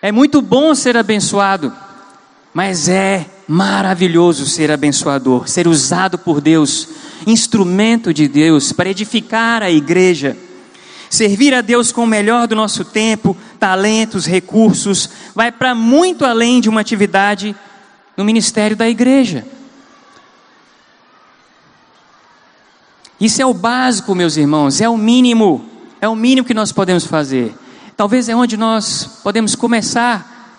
[0.00, 1.72] É muito bom ser abençoado,
[2.54, 6.86] mas é maravilhoso ser abençoador, ser usado por Deus,
[7.26, 10.36] instrumento de Deus para edificar a igreja.
[11.10, 16.60] Servir a Deus com o melhor do nosso tempo, talentos, recursos, vai para muito além
[16.60, 17.54] de uma atividade
[18.16, 19.44] no ministério da igreja.
[23.20, 25.68] Isso é o básico, meus irmãos, é o mínimo,
[26.00, 27.56] é o mínimo que nós podemos fazer.
[27.96, 30.56] Talvez é onde nós podemos começar,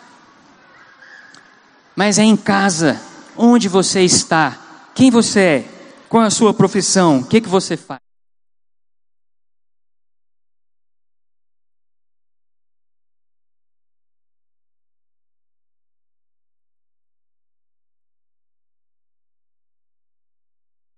[1.96, 3.02] mas é em casa,
[3.38, 4.60] onde você está,
[4.94, 5.66] quem você é,
[6.10, 8.11] qual é a sua profissão, o que, que você faz.